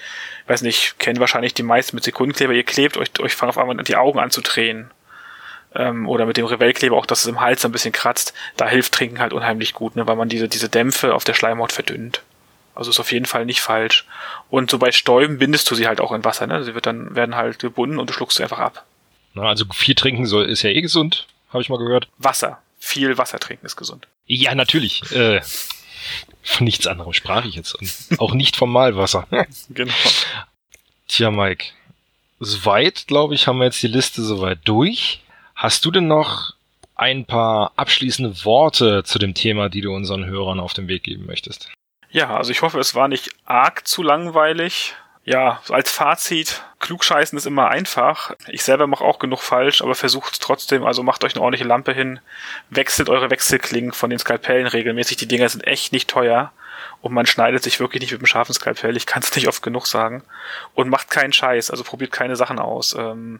[0.47, 3.75] weiß nicht, kennen wahrscheinlich die meisten mit Sekundenkleber, ihr klebt, euch, euch fangen auf einmal
[3.77, 4.91] die Augen an zu drehen.
[5.73, 8.33] Ähm, oder mit dem Revellkleber auch, dass es im Hals ein bisschen kratzt.
[8.55, 11.73] Da hilft Trinken halt unheimlich gut, ne, weil man diese, diese Dämpfe auf der Schleimhaut
[11.73, 12.21] verdünnt.
[12.75, 14.05] Also ist auf jeden Fall nicht falsch.
[14.49, 16.63] Und so bei Stäuben bindest du sie halt auch in Wasser, ne?
[16.63, 18.85] Sie wird dann, werden halt gebunden und du schluckst sie einfach ab.
[19.33, 22.07] Na, also viel trinken soll, ist ja eh gesund, habe ich mal gehört.
[22.17, 24.07] Wasser viel Wasser trinken ist gesund.
[24.27, 25.01] Ja, natürlich.
[25.11, 25.41] Äh,
[26.43, 27.75] von nichts anderem sprach ich jetzt.
[27.75, 29.27] Und auch nicht vom Malwasser.
[29.69, 29.93] genau.
[31.07, 31.65] Tja, Mike.
[32.39, 35.21] Soweit, glaube ich, haben wir jetzt die Liste soweit durch.
[35.55, 36.53] Hast du denn noch
[36.95, 41.25] ein paar abschließende Worte zu dem Thema, die du unseren Hörern auf den Weg geben
[41.25, 41.69] möchtest?
[42.09, 44.95] Ja, also ich hoffe, es war nicht arg zu langweilig
[45.25, 48.35] ja, als Fazit, klugscheißen ist immer einfach.
[48.47, 50.85] Ich selber mache auch genug falsch, aber versucht trotzdem.
[50.85, 52.19] Also macht euch eine ordentliche Lampe hin,
[52.69, 55.17] wechselt eure Wechselklingen von den Skalpellen regelmäßig.
[55.17, 56.51] Die Dinger sind echt nicht teuer
[57.01, 58.95] und man schneidet sich wirklich nicht mit einem scharfen Skalpell.
[58.95, 60.23] Ich kann es nicht oft genug sagen.
[60.75, 62.93] Und macht keinen Scheiß, also probiert keine Sachen aus.
[62.93, 63.39] Ähm,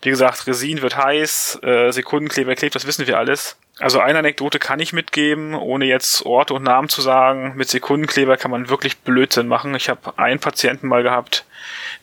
[0.00, 3.58] wie gesagt, Resin wird heiß, äh, Sekundenkleber klebt, das wissen wir alles.
[3.80, 7.52] Also eine Anekdote kann ich mitgeben, ohne jetzt Orte und Namen zu sagen.
[7.54, 9.74] Mit Sekundenkleber kann man wirklich Blödsinn machen.
[9.76, 11.44] Ich habe einen Patienten mal gehabt,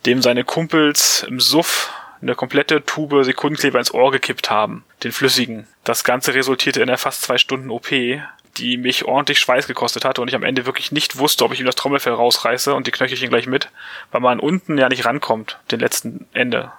[0.05, 5.67] dem seine Kumpels im Suff eine komplette Tube Sekundenkleber ins Ohr gekippt haben, den flüssigen.
[5.83, 10.21] Das Ganze resultierte in einer fast zwei Stunden OP, die mich ordentlich Schweiß gekostet hatte
[10.21, 12.91] und ich am Ende wirklich nicht wusste, ob ich ihm das Trommelfell rausreiße und die
[12.91, 13.69] Knöchelchen gleich mit,
[14.11, 16.71] weil man unten ja nicht rankommt, den letzten Ende.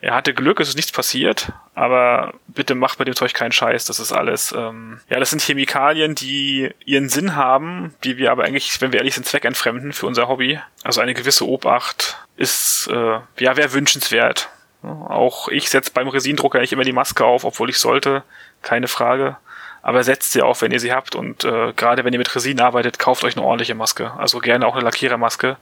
[0.00, 3.84] Er hatte Glück, es ist nichts passiert, aber bitte macht bei dem Zeug keinen Scheiß.
[3.86, 8.44] Das ist alles, ähm, ja, das sind Chemikalien, die ihren Sinn haben, die wir aber
[8.44, 10.60] eigentlich, wenn wir ehrlich sind, zweckentfremden für unser Hobby.
[10.84, 14.48] Also eine gewisse Obacht ist, äh, ja, wäre wünschenswert.
[14.82, 18.22] Auch ich setze beim Resindrucker nicht immer die Maske auf, obwohl ich sollte,
[18.62, 19.36] keine Frage.
[19.82, 21.14] Aber setzt sie auf, wenn ihr sie habt.
[21.14, 24.12] Und äh, gerade wenn ihr mit Resin arbeitet, kauft euch eine ordentliche Maske.
[24.18, 25.56] Also gerne auch eine Lackierermaske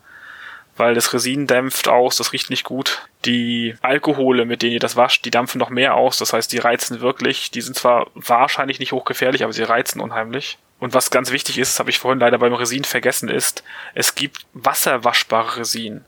[0.77, 3.09] weil das Resin dämpft aus, das riecht nicht gut.
[3.25, 6.59] Die Alkohole, mit denen ihr das wascht, die dampfen noch mehr aus, das heißt, die
[6.59, 7.51] reizen wirklich.
[7.51, 10.59] Die sind zwar wahrscheinlich nicht hochgefährlich, aber sie reizen unheimlich.
[10.81, 13.64] Und was ganz wichtig ist, habe ich vorhin leider beim Resin vergessen, ist,
[13.95, 16.05] es gibt wasserwaschbare Resin.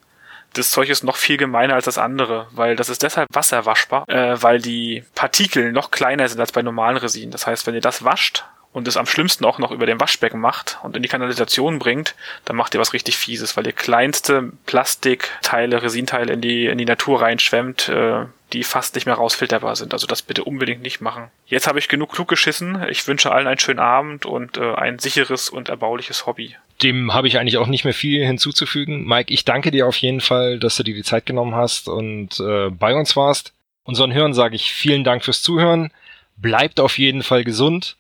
[0.52, 4.42] Das Zeug ist noch viel gemeiner als das andere, weil das ist deshalb wasserwaschbar, äh,
[4.42, 7.30] weil die Partikel noch kleiner sind als bei normalen Resin.
[7.30, 8.44] Das heißt, wenn ihr das wascht,
[8.76, 12.14] und es am schlimmsten auch noch über dem Waschbecken macht und in die Kanalisation bringt,
[12.44, 16.84] dann macht ihr was richtig Fieses, weil ihr kleinste Plastikteile, Resinteile in die, in die
[16.84, 19.94] Natur reinschwemmt, äh, die fast nicht mehr rausfilterbar sind.
[19.94, 21.30] Also das bitte unbedingt nicht machen.
[21.46, 22.84] Jetzt habe ich genug klug geschissen.
[22.90, 26.54] Ich wünsche allen einen schönen Abend und äh, ein sicheres und erbauliches Hobby.
[26.82, 29.06] Dem habe ich eigentlich auch nicht mehr viel hinzuzufügen.
[29.06, 32.38] Mike, ich danke dir auf jeden Fall, dass du dir die Zeit genommen hast und
[32.40, 33.54] äh, bei uns warst.
[33.84, 35.90] Unseren Hörern sage ich vielen Dank fürs Zuhören.
[36.36, 37.96] Bleibt auf jeden Fall gesund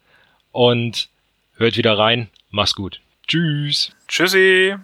[0.56, 1.10] und
[1.56, 2.28] hört wieder rein.
[2.50, 3.00] Mach's gut.
[3.28, 3.92] Tschüss.
[4.08, 4.74] Tschüssi.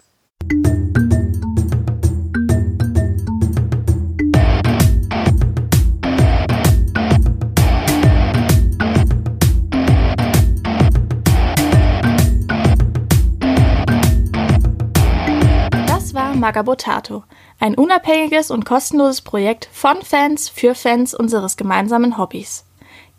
[15.87, 17.23] Das war war Magabotato,
[17.59, 22.65] ein unabhängiges und kostenloses Projekt von Fans für Fans unseres gemeinsamen Hobbys.